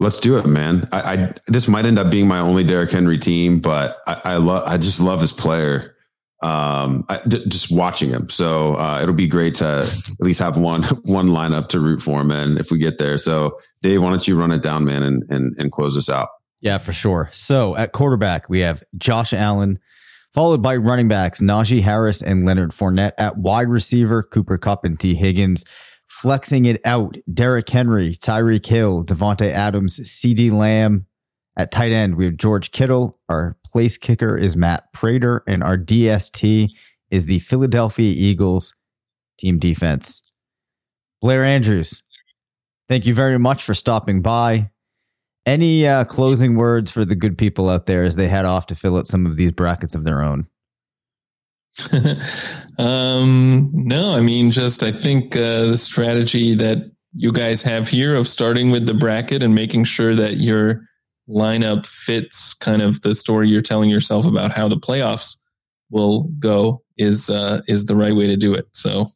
[0.00, 0.88] Let's do it, man.
[0.90, 4.36] I, I, this might end up being my only Derrick Henry team, but I, I
[4.38, 5.91] love I just love his player.
[6.42, 10.56] Um, I, d- just watching him, so uh, it'll be great to at least have
[10.56, 12.58] one one lineup to root for him.
[12.58, 15.54] If we get there, so Dave, why don't you run it down, man, and and
[15.58, 16.28] and close us out?
[16.60, 17.28] Yeah, for sure.
[17.32, 19.78] So at quarterback, we have Josh Allen,
[20.34, 23.12] followed by running backs Najee Harris and Leonard Fournette.
[23.18, 25.64] At wide receiver, Cooper Kupp and Tee Higgins
[26.08, 27.16] flexing it out.
[27.32, 31.06] Derrick Henry, Tyreek Hill, Davante Adams, CeeDee Lamb.
[31.56, 33.18] At tight end, we have George Kittle.
[33.28, 36.68] Our place kicker is Matt Prater, and our DST
[37.10, 38.76] is the Philadelphia Eagles
[39.38, 40.22] team defense.
[41.20, 42.02] Blair Andrews,
[42.88, 44.70] thank you very much for stopping by.
[45.44, 48.74] Any uh, closing words for the good people out there as they head off to
[48.74, 50.46] fill out some of these brackets of their own?
[52.78, 56.78] um, no, I mean, just I think uh, the strategy that
[57.14, 60.82] you guys have here of starting with the bracket and making sure that your
[61.28, 65.36] lineup fits kind of the story you're telling yourself about how the playoffs
[65.90, 68.66] will go is uh, is the right way to do it.
[68.72, 69.08] So,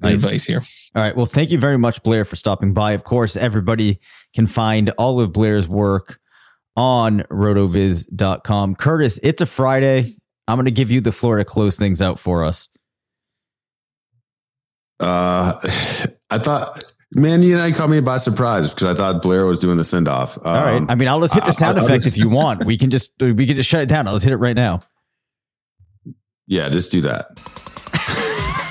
[0.00, 0.24] nice.
[0.24, 0.62] advice here.
[0.94, 1.16] All right.
[1.16, 2.92] Well, thank you very much, Blair, for stopping by.
[2.92, 4.00] Of course, everybody
[4.34, 6.18] can find all of Blair's work
[6.76, 8.76] on rotoviz.com.
[8.76, 10.16] Curtis, it's a Friday.
[10.48, 12.68] I'm going to give you the floor to close things out for us.
[15.00, 15.54] Uh,
[16.30, 19.58] I thought, man, you know, you caught me by surprise because I thought Blair was
[19.58, 20.38] doing the send off.
[20.38, 20.76] Um, All right.
[20.76, 22.64] Um, I mean, I'll just hit the sound I, effect just, if you want.
[22.66, 24.06] We can just we can just shut it down.
[24.06, 24.80] I'll just hit it right now.
[26.46, 27.38] Yeah, just do that.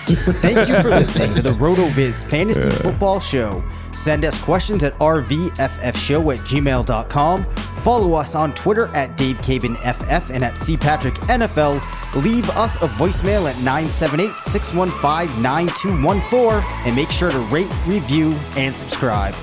[0.07, 2.75] Thank you for listening to the RotoViz Fantasy yeah.
[2.75, 3.63] Football Show.
[3.95, 7.45] Send us questions at rvffshow at gmail.com.
[7.85, 12.23] Follow us on Twitter at DaveCabinFF and at CPatrickNFL.
[12.23, 18.75] leave us a voicemail at 978 615 9214 and make sure to rate, review, and
[18.75, 19.35] subscribe.